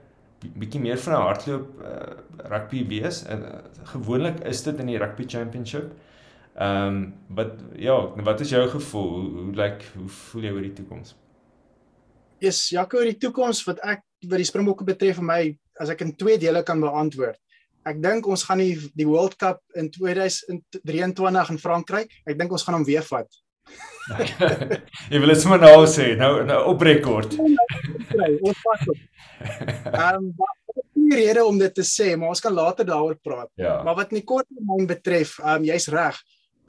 bietjie 0.41 0.81
meer 0.81 0.97
van 0.97 1.13
'n 1.13 1.25
hardloop 1.27 1.83
uh, 1.85 2.47
rugby 2.49 2.85
wees. 2.89 3.21
Uh, 3.29 3.61
gewoonlik 3.93 4.41
is 4.49 4.63
dit 4.65 4.79
in 4.79 4.89
die 4.89 4.97
rugby 4.97 5.27
championship. 5.29 5.93
Ehm 6.55 6.87
um, 6.87 7.13
wat 7.37 7.53
ja, 7.79 7.95
wat 8.25 8.41
is 8.41 8.49
jou 8.49 8.67
gevoel? 8.69 9.09
Hoe 9.09 9.29
hoe 9.43 9.53
lyk 9.55 9.77
like, 9.77 9.85
hoe 9.95 10.09
voel 10.09 10.43
jy 10.43 10.51
oor 10.51 10.65
die 10.65 10.73
toekoms? 10.73 11.15
Yes, 12.41 12.69
Jaco, 12.69 12.97
oor 12.97 13.05
die 13.07 13.21
toekoms 13.21 13.63
wat 13.69 13.79
ek 13.85 14.01
wat 14.27 14.41
die 14.41 14.49
Springbokke 14.49 14.83
betref 14.83 15.21
vir 15.21 15.25
my 15.25 15.41
as 15.79 15.89
ek 15.89 16.01
in 16.01 16.15
twee 16.15 16.37
dele 16.41 16.63
kan 16.63 16.81
beantwoord. 16.81 17.37
Ek 17.87 18.01
dink 18.01 18.27
ons 18.29 18.43
gaan 18.45 18.61
die 18.61 18.75
die 18.97 19.07
World 19.09 19.37
Cup 19.41 19.61
in 19.73 19.89
2023 19.89 21.53
in 21.53 21.61
Frankryk. 21.61 22.11
Ek 22.29 22.37
dink 22.37 22.51
ons 22.53 22.65
gaan 22.65 22.77
hom 22.77 22.85
weer 22.85 23.05
vat. 23.07 23.29
jy 25.11 25.19
wil 25.21 25.31
dit 25.31 25.39
sommer 25.41 25.61
nou 25.61 25.85
sê, 25.89 26.11
nou 26.19 26.41
nou 26.45 26.59
op 26.73 26.83
rekord. 26.85 27.37
ons 27.41 28.65
vat 28.65 28.87
hom. 28.89 28.99
Ehm 30.01 30.33
nie 31.11 31.17
rede 31.17 31.43
om 31.45 31.57
dit 31.59 31.73
te 31.73 31.83
sê, 31.85 32.13
maar 32.15 32.31
ons 32.31 32.43
kan 32.43 32.53
later 32.53 32.85
daaroor 32.87 33.17
praat. 33.23 33.49
Ja. 33.59 33.79
Maar 33.83 33.97
wat 34.03 34.13
kort 34.25 34.47
termyn 34.47 34.87
betref, 34.89 35.39
ehm 35.41 35.61
um, 35.61 35.69
jy's 35.71 35.89
reg. 35.91 36.19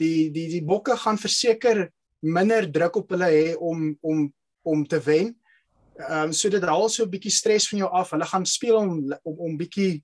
Die 0.00 0.30
die 0.34 0.48
die 0.56 0.64
bokke 0.64 0.96
gaan 0.96 1.20
verseker 1.20 1.88
minder 2.22 2.66
druk 2.70 2.96
op 3.02 3.12
hulle 3.12 3.28
hê 3.28 3.46
om 3.58 3.92
om 4.00 4.30
om 4.62 4.86
te 4.86 5.00
wen. 5.04 5.34
Ehm 5.98 6.30
um, 6.30 6.32
so 6.32 6.48
dit 6.48 6.64
haal 6.64 6.88
so 6.88 7.04
'n 7.04 7.12
bietjie 7.12 7.34
stres 7.34 7.68
van 7.68 7.84
jou 7.84 7.90
af. 7.90 8.10
Hulle 8.16 8.26
gaan 8.26 8.46
speel 8.46 8.76
om 8.76 9.12
om 9.22 9.36
om 9.38 9.56
bietjie 9.56 10.02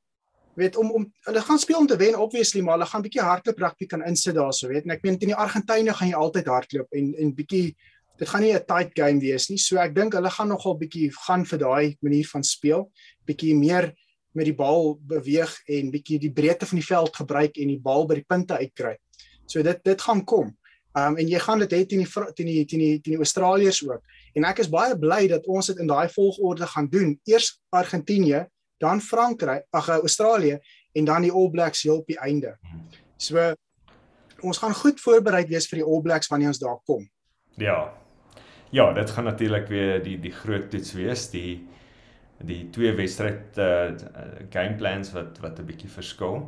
weet 0.59 0.77
om 0.81 0.91
om 0.99 1.07
hulle 1.29 1.43
gaan 1.47 1.61
speel 1.63 1.79
om 1.79 1.87
te 1.87 1.97
wen 2.01 2.19
obviously 2.19 2.63
maar 2.63 2.79
hulle 2.79 2.91
gaan 2.91 3.05
bietjie 3.05 3.25
hardloop 3.25 3.63
rugby 3.63 3.87
kan 3.87 4.05
insit 4.09 4.37
daarso 4.39 4.69
weet 4.73 4.89
en 4.89 4.97
ek 4.97 5.07
meen 5.07 5.19
teen 5.19 5.33
die 5.33 5.39
Argentyne 5.39 5.95
gaan 5.95 6.11
jy 6.11 6.19
altyd 6.19 6.51
hardloop 6.53 6.99
en 7.01 7.15
en 7.25 7.33
bietjie 7.39 7.77
dit 8.19 8.29
gaan 8.29 8.43
nie 8.43 8.55
'n 8.55 8.67
tight 8.67 8.93
game 8.99 9.21
wees 9.21 9.49
nie 9.51 9.59
so 9.63 9.79
ek 9.79 9.95
dink 9.95 10.15
hulle 10.19 10.31
gaan 10.31 10.49
nogal 10.49 10.79
bietjie 10.79 11.11
gaan 11.27 11.45
vir 11.45 11.59
daai 11.59 11.97
manier 12.03 12.29
van 12.33 12.43
speel 12.43 12.91
bietjie 13.27 13.55
meer 13.55 13.93
met 14.35 14.45
die 14.45 14.55
bal 14.55 14.99
beweeg 15.01 15.55
en 15.69 15.91
bietjie 15.91 16.19
die 16.19 16.33
breedte 16.33 16.67
van 16.67 16.79
die 16.79 16.87
veld 16.87 17.17
gebruik 17.17 17.57
en 17.57 17.69
die 17.69 17.81
bal 17.81 18.07
by 18.07 18.15
die 18.15 18.29
punte 18.29 18.59
uitkry 18.59 18.97
so 19.47 19.63
dit 19.63 19.85
dit 19.85 20.01
gaan 20.03 20.25
kom 20.25 20.57
Um, 20.97 21.19
en 21.21 21.29
jy 21.29 21.39
gaan 21.39 21.61
dit 21.63 21.73
hê 21.77 21.83
teen 21.87 22.01
die 22.03 22.09
teen 22.35 22.49
die 22.49 22.65
teen 22.67 22.81
die 22.81 23.01
teen 23.05 23.15
die 23.15 23.23
Australiërs 23.23 23.83
ook. 23.85 24.01
En 24.35 24.47
ek 24.49 24.63
is 24.65 24.71
baie 24.73 24.97
bly 24.99 25.27
dat 25.31 25.47
ons 25.47 25.69
dit 25.71 25.83
in 25.83 25.91
daai 25.91 26.09
volgorde 26.11 26.67
gaan 26.67 26.89
doen. 26.91 27.13
Eers 27.29 27.53
Argentinië, 27.71 28.47
dan 28.79 29.01
Frankryk, 29.01 29.67
ag 29.71 29.89
eh, 29.89 30.03
Australië 30.03 30.59
en 30.93 31.05
dan 31.05 31.23
die 31.23 31.33
All 31.33 31.51
Blacks 31.51 31.83
heel 31.83 31.99
op 31.99 32.07
die 32.07 32.19
einde. 32.19 32.57
So 33.17 33.55
ons 34.41 34.59
gaan 34.59 34.75
goed 34.75 35.01
voorberei 35.01 35.47
wees 35.47 35.67
vir 35.67 35.83
die 35.83 35.87
All 35.87 36.03
Blacks 36.03 36.31
wanneer 36.31 36.53
ons 36.55 36.63
daar 36.63 36.79
kom. 36.87 37.09
Ja. 37.59 37.93
Ja, 38.71 38.93
dit 38.93 39.11
gaan 39.11 39.25
natuurlik 39.25 39.67
weer 39.69 40.03
die 40.03 40.19
die 40.21 40.33
groot 40.33 40.71
toets 40.71 40.93
wees, 40.93 41.31
die 41.31 41.67
die 42.39 42.69
twee 42.71 42.93
wedstryd 42.95 43.59
uh 43.59 43.91
game 44.51 44.77
plans 44.79 45.13
wat 45.13 45.39
wat 45.43 45.59
'n 45.59 45.67
bietjie 45.67 45.91
verskil. 45.91 46.47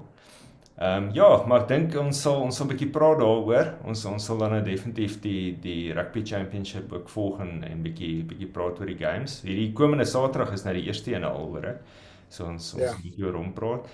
Ehm 0.81 1.05
um, 1.05 1.09
ja, 1.13 1.43
maar 1.47 1.61
ek 1.61 1.69
dink 1.69 1.97
ons 2.01 2.21
sal 2.23 2.39
ons 2.41 2.57
sal 2.57 2.67
'n 2.67 2.71
bietjie 2.73 2.91
praat 2.93 3.19
daaroor. 3.21 3.67
Ons 3.85 4.05
ons 4.09 4.25
sal 4.25 4.39
dan 4.39 4.55
nou 4.55 4.63
definitief 4.65 5.19
die 5.21 5.59
die 5.61 5.93
rugby 5.93 6.23
championship 6.25 6.93
ook 6.93 7.09
volg 7.09 7.41
en 7.41 7.65
'n 7.65 7.83
bietjie 7.83 8.23
bietjie 8.25 8.49
praat 8.49 8.81
oor 8.81 8.87
die 8.87 8.97
games. 8.97 9.43
Hierdie 9.43 9.73
komende 9.73 10.05
Saterdag 10.05 10.53
is 10.53 10.65
nou 10.65 10.75
die 10.75 10.87
eerste 10.87 11.13
een 11.13 11.25
al 11.25 11.47
hoor 11.53 11.65
ek. 11.65 11.83
So 12.31 12.47
ons 12.47 12.75
ons 12.77 12.83
ja. 12.85 12.95
bietjie 13.03 13.27
oor 13.27 13.39
hom 13.41 13.53
praat. 13.55 13.91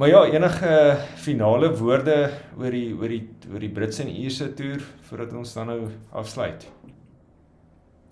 Maar 0.00 0.08
ja, 0.08 0.20
enige 0.32 0.74
finale 1.20 1.68
woorde 1.76 2.16
oor 2.56 2.72
die 2.72 2.88
oor 2.96 3.12
die 3.12 3.22
oor 3.50 3.60
die 3.60 3.72
Britse 3.76 4.04
en 4.06 4.12
Ierse 4.12 4.48
toer 4.56 4.80
voordat 5.08 5.34
ons 5.36 5.52
dan 5.54 5.68
nou 5.68 5.80
afsluit. 6.16 6.64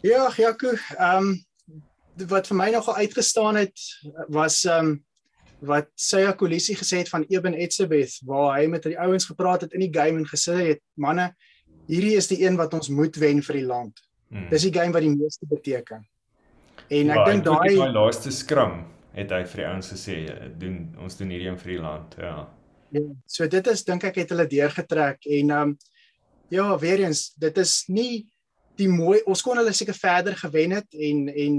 Ja, 0.05 0.27
Jaco, 0.37 0.75
ehm 0.99 1.31
um, 1.31 1.37
wat 2.29 2.51
vir 2.51 2.59
my 2.59 2.67
nogal 2.75 2.99
uitgestaan 3.05 3.57
het 3.63 3.85
was 4.29 4.65
ehm 4.67 4.91
um, 4.93 4.99
wat 5.59 5.89
Sia 5.99 6.33
Kolisi 6.39 6.77
gesê 6.79 7.01
het 7.01 7.09
van 7.11 7.25
Eben 7.33 7.55
Etzebeth 7.55 8.21
waar 8.27 8.59
hy 8.59 8.69
met 8.71 8.85
die 8.87 8.99
ouens 9.01 9.27
gepraat 9.27 9.65
het 9.65 9.73
in 9.75 9.83
die 9.83 9.91
game 9.95 10.21
en 10.21 10.29
gesê 10.29 10.55
het 10.69 10.83
manne, 10.95 11.33
hierdie 11.89 12.15
is 12.21 12.29
die 12.31 12.45
een 12.45 12.61
wat 12.61 12.75
ons 12.75 12.93
moet 12.95 13.17
wen 13.17 13.43
vir 13.43 13.59
die 13.59 13.65
land. 13.67 13.99
Hmm. 14.29 14.47
Dis 14.53 14.69
die 14.69 14.75
game 14.77 14.93
wat 14.95 15.03
die 15.03 15.17
meeste 15.17 15.49
beteken. 15.51 16.05
En 16.89 17.11
ek 17.11 17.17
ja, 17.17 17.25
dink 17.25 17.45
daai 17.49 17.91
laaste 17.97 18.31
skram 18.31 18.85
het 19.19 19.35
hy 19.35 19.43
vir 19.51 19.63
die 19.63 19.69
ouens 19.69 19.93
gesê 19.93 20.17
doen 20.61 20.79
ons 21.03 21.19
doen 21.19 21.31
hierdie 21.35 21.51
een 21.51 21.61
vir 21.61 21.75
die 21.75 21.83
land 21.83 22.19
ja. 22.23 22.37
Ja 22.95 23.05
so 23.27 23.49
dit 23.51 23.67
is 23.73 23.85
dink 23.85 24.05
ek 24.09 24.23
het 24.23 24.35
hulle 24.35 24.49
deurgetrek 24.49 25.27
en 25.39 25.55
um 25.57 25.79
ja 26.55 26.69
weer 26.81 27.05
eens 27.05 27.33
dit 27.37 27.59
is 27.59 27.83
nie 27.89 28.27
die 28.79 28.89
mooi 28.89 29.19
ons 29.27 29.43
kon 29.43 29.59
hulle 29.59 29.75
seker 29.75 29.97
verder 29.97 30.39
gewen 30.39 30.77
het 30.79 30.95
en 30.95 31.27
en 31.29 31.59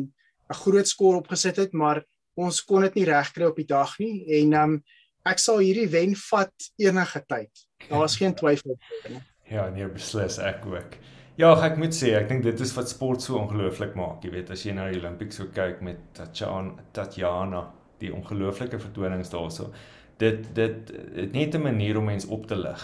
'n 0.50 0.62
groot 0.63 0.88
skoor 0.88 1.19
opgesit 1.19 1.58
het 1.58 1.74
maar 1.74 2.04
ons 2.36 2.62
kon 2.65 2.82
dit 2.82 2.95
nie 2.95 3.06
regkry 3.06 3.45
op 3.45 3.60
die 3.60 3.67
dag 3.67 3.98
nie 4.00 4.26
en 4.39 4.54
um 4.63 4.80
ek 5.28 5.39
sal 5.39 5.60
hierdie 5.60 5.89
wen 5.91 6.15
vat 6.15 6.72
enige 6.80 7.22
tyd. 7.28 7.65
Daar 7.89 8.00
was 8.06 8.17
geen 8.17 8.36
twyfel. 8.39 8.78
Ja 9.50 9.69
nee 9.69 9.88
beslis 9.88 10.38
ek 10.39 10.65
ook 10.65 10.95
Ja, 11.39 11.54
ek 11.63 11.78
moet 11.80 11.95
sê, 11.95 12.10
ek 12.17 12.25
dink 12.28 12.41
dit 12.43 12.62
is 12.65 12.73
wat 12.75 12.89
sport 12.91 13.23
so 13.23 13.38
ongelooflik 13.39 13.93
maak. 13.95 14.25
Jy 14.25 14.32
weet, 14.34 14.49
as 14.52 14.65
jy 14.65 14.73
na 14.75 14.89
die 14.91 14.97
Olimpiese 14.99 15.38
so 15.38 15.52
kyk 15.56 15.78
met 15.88 15.99
Tatjana, 16.17 16.84
Tatjana, 16.91 17.62
die 18.02 18.10
ongelooflike 18.12 18.75
vertonings 18.84 19.32
daarso. 19.32 19.69
Dit 20.19 20.49
dit 20.58 20.91
dit 21.15 21.32
net 21.32 21.56
'n 21.56 21.63
manier 21.63 21.97
om 21.97 22.10
mens 22.12 22.25
op 22.28 22.45
te 22.47 22.58
lig. 22.60 22.84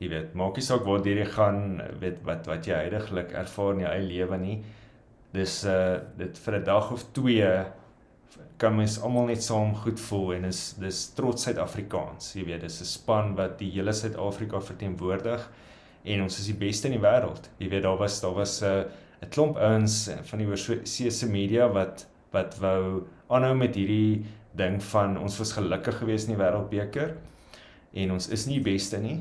Jy 0.00 0.08
weet, 0.08 0.34
maak 0.34 0.56
nie 0.56 0.66
saak 0.66 0.84
waar 0.84 1.00
jy 1.00 1.24
gaan, 1.24 1.80
weet 2.00 2.18
wat 2.24 2.46
wat 2.46 2.66
jy 2.66 2.74
heidaglik 2.74 3.32
ervaar 3.32 3.72
in 3.72 3.80
jou 3.80 3.92
eie 3.92 4.06
lewe 4.06 4.38
nie. 4.38 4.58
Dis 5.32 5.64
uh 5.64 6.00
dit 6.18 6.38
vir 6.38 6.58
'n 6.58 6.64
dag 6.64 6.92
of 6.92 7.04
twee 7.12 7.64
kan 8.58 8.76
mens 8.76 9.00
almal 9.00 9.26
net 9.26 9.42
saam 9.42 9.74
goed 9.74 10.00
voel 10.00 10.34
en 10.34 10.44
is 10.44 10.74
dis 10.74 11.14
trots 11.14 11.42
Suid-Afrikaans. 11.42 12.34
Jy 12.34 12.44
weet, 12.44 12.60
dis 12.60 12.80
'n 12.80 12.84
span 12.84 13.34
wat 13.34 13.58
die 13.58 13.70
hele 13.70 13.92
Suid-Afrika 13.92 14.60
verteenwoordig 14.60 15.48
en 16.04 16.22
ons 16.22 16.38
is 16.38 16.46
die 16.46 16.58
beste 16.58 16.88
in 16.88 16.96
die 16.96 17.02
wêreld. 17.02 17.50
Jy 17.58 17.68
weet 17.72 17.82
daar 17.82 17.98
was 17.98 18.20
daar 18.20 18.34
was 18.34 18.60
'n 18.62 18.66
uh, 18.66 18.84
'n 19.22 19.28
klomp 19.28 19.56
ouens 19.56 20.10
van 20.22 20.38
die 20.38 20.46
oorsese 20.46 21.28
media 21.28 21.68
wat 21.68 22.06
wat 22.30 22.58
wou 22.60 23.06
aanhou 23.28 23.54
met 23.56 23.74
hierdie 23.74 24.24
ding 24.56 24.82
van 24.92 25.18
ons 25.18 25.38
was 25.38 25.52
gelukkig 25.52 25.98
geweest 25.98 26.28
in 26.28 26.36
die 26.36 26.42
wêreldbeker 26.42 27.14
en 27.92 28.12
ons 28.12 28.28
is 28.28 28.46
nie 28.46 28.60
beste 28.60 28.98
nie 28.98 29.18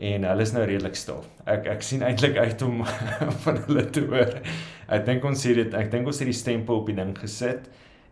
en 0.00 0.24
hulle 0.24 0.42
is 0.42 0.52
nou 0.56 0.64
redelik 0.64 0.96
stil. 0.96 1.24
Ek 1.44 1.66
ek 1.68 1.82
sien 1.84 2.02
eintlik 2.06 2.38
uit 2.38 2.62
om 2.62 2.84
van 3.44 3.60
hulle 3.66 3.84
te 3.92 4.04
hoor. 4.08 4.38
Ek 4.88 5.04
dink 5.08 5.24
ons 5.28 5.44
het 5.44 5.58
dit 5.60 5.74
ek 5.76 5.90
dink 5.92 6.08
ons 6.08 6.22
het 6.22 6.30
die 6.30 6.36
stempel 6.36 6.80
op 6.80 6.88
die 6.88 6.96
ding 6.96 7.12
gesit 7.18 7.68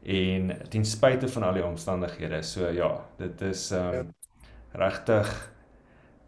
en 0.09 0.53
ten 0.73 0.85
spyte 0.85 1.31
van 1.33 1.49
al 1.49 1.57
die 1.59 1.65
omstandighede. 1.65 2.43
So 2.43 2.69
ja, 2.73 2.91
dit 3.21 3.41
is 3.49 3.71
um, 3.77 4.13
regtig 4.77 5.33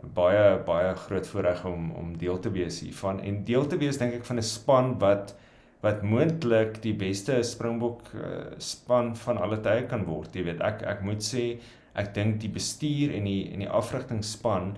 baie 0.03 0.59
baie 0.65 0.95
groot 0.97 1.27
voorreg 1.27 1.65
om 1.65 1.91
om 1.91 2.17
deel 2.19 2.39
te 2.39 2.51
wees 2.51 2.81
hiervan 2.81 3.21
en 3.21 3.45
deel 3.45 3.67
te 3.67 3.79
wees 3.81 3.99
dink 3.99 4.15
ek 4.15 4.25
van 4.25 4.39
'n 4.39 4.43
span 4.43 4.99
wat 4.99 5.35
wat 5.83 6.03
moontlik 6.03 6.83
die 6.83 6.95
beste 6.95 7.43
Springbok 7.43 8.03
uh, 8.15 8.53
span 8.59 9.15
van 9.17 9.39
alle 9.39 9.61
tye 9.65 9.87
kan 9.89 10.05
word. 10.05 10.35
Jy 10.37 10.45
weet, 10.45 10.61
ek 10.61 10.83
ek 10.83 11.03
moet 11.03 11.25
sê 11.25 11.61
ek 11.95 12.13
dink 12.15 12.41
die 12.41 12.53
bestuur 12.53 13.15
en 13.17 13.25
die 13.25 13.49
en 13.53 13.65
die 13.65 13.69
afrigtingspan 13.69 14.75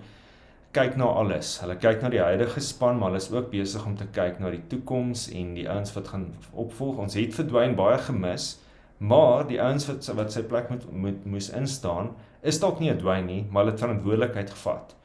kyk 0.73 0.95
na 0.97 1.05
alles. 1.05 1.59
Hulle 1.61 1.75
kyk 1.75 2.01
na 2.01 2.09
die 2.09 2.23
huidige 2.23 2.61
span, 2.61 2.97
maar 2.97 3.11
hulle 3.11 3.21
is 3.21 3.31
ook 3.31 3.51
besig 3.51 3.85
om 3.85 3.97
te 3.97 4.07
kyk 4.15 4.39
na 4.39 4.49
die 4.49 4.63
toekoms 4.71 5.27
en 5.31 5.53
die 5.53 5.67
ouens 5.69 5.93
wat 5.93 6.07
gaan 6.07 6.33
opvolg. 6.53 6.97
Ons 6.97 7.19
het 7.19 7.35
verdwyn 7.35 7.75
baie 7.75 7.97
gemis, 7.97 8.57
maar 8.97 9.43
die 9.47 9.61
ouens 9.61 9.85
wat 9.87 10.07
wat 10.15 10.31
sy 10.31 10.43
plek 10.47 10.71
moet 10.71 10.87
moet 10.91 11.25
moes 11.25 11.51
instaan, 11.51 12.15
is 12.41 12.59
dalk 12.59 12.79
nie 12.79 12.91
'n 12.91 12.97
dwyn 12.97 13.25
nie, 13.25 13.45
maar 13.51 13.63
hulle 13.63 13.75
het 13.75 13.83
verantwoordelikheid 13.83 14.49
gevat 14.49 14.95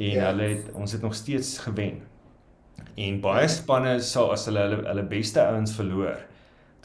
en 0.00 0.16
ja. 0.16 0.30
hulle 0.30 0.48
het 0.54 0.70
ons 0.72 0.92
het 0.92 1.02
nog 1.02 1.14
steeds 1.14 1.58
gewen. 1.58 2.00
En 2.96 3.20
baie 3.20 3.48
spanne 3.48 3.98
sal 4.04 4.32
as 4.34 4.46
hulle 4.48 4.62
hulle, 4.64 4.80
hulle 4.88 5.04
beste 5.08 5.42
ouens 5.42 5.74
verloor, 5.76 6.22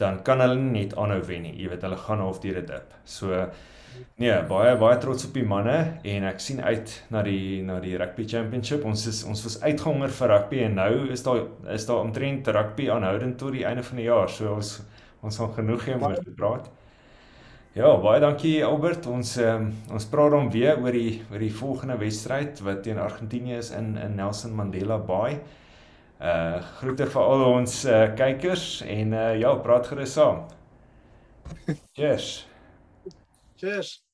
dan 0.00 0.20
kan 0.24 0.42
hulle 0.44 0.58
nie 0.60 0.82
net 0.82 0.94
aanhou 1.00 1.22
wen 1.28 1.46
nie. 1.48 1.54
Jy 1.56 1.72
weet 1.72 1.86
hulle 1.86 1.98
gaan 2.00 2.22
half 2.24 2.40
deur 2.44 2.60
dit 2.60 2.68
dip. 2.68 2.94
So 3.08 3.32
nee, 4.20 4.36
baie 4.50 4.74
baie 4.80 4.98
trots 5.00 5.24
op 5.28 5.36
die 5.36 5.46
manne 5.48 5.76
en 6.04 6.26
ek 6.28 6.42
sien 6.44 6.60
uit 6.60 6.92
na 7.12 7.22
die 7.24 7.62
na 7.64 7.78
die 7.80 7.96
rugby 8.00 8.26
championship. 8.28 8.84
Ons 8.88 9.06
is 9.12 9.22
ons 9.28 9.44
was 9.48 9.58
uitgehonger 9.64 10.12
vir 10.20 10.32
rugby 10.34 10.62
en 10.68 10.76
nou 10.82 10.92
is 11.12 11.24
daar 11.24 11.46
is 11.74 11.88
daar 11.88 12.04
omtrent 12.04 12.48
rugby 12.52 12.90
aanhoudend 12.92 13.38
tot 13.40 13.56
die 13.56 13.64
einde 13.68 13.84
van 13.86 14.02
die 14.02 14.08
jaar. 14.10 14.32
So 14.32 14.56
ons 14.60 14.78
ons 15.24 15.40
gaan 15.40 15.56
genoeg 15.56 15.88
hê 15.88 15.96
om 15.96 16.04
oor 16.10 16.20
te 16.20 16.36
praat. 16.36 16.68
Ja, 17.76 17.90
baie 18.00 18.20
dankie 18.24 18.62
Albert. 18.64 19.04
Ons 19.12 19.34
um, 19.36 19.66
ons 19.92 20.06
praat 20.08 20.32
dan 20.32 20.46
weer 20.48 20.78
oor 20.80 20.96
die 20.96 21.18
oor 21.28 21.42
die 21.44 21.52
volgende 21.52 21.98
wedstryd 22.00 22.62
wat 22.64 22.80
teen 22.86 22.96
Argentinië 23.02 23.58
is 23.58 23.68
in 23.76 23.90
in 24.00 24.14
Nelson 24.16 24.54
Mandela 24.56 24.96
Bay. 25.10 25.36
Uh 26.16 26.56
groete 26.78 27.04
vir 27.12 27.20
al 27.34 27.44
ons 27.50 27.76
uh, 27.84 27.98
kykers 28.16 28.80
en 28.96 29.12
uh 29.12 29.28
ja, 29.36 29.52
praat 29.60 29.92
gerus 29.92 30.16
saam. 30.16 30.46
Cheers. 32.00 32.30
Cheers. 33.60 34.05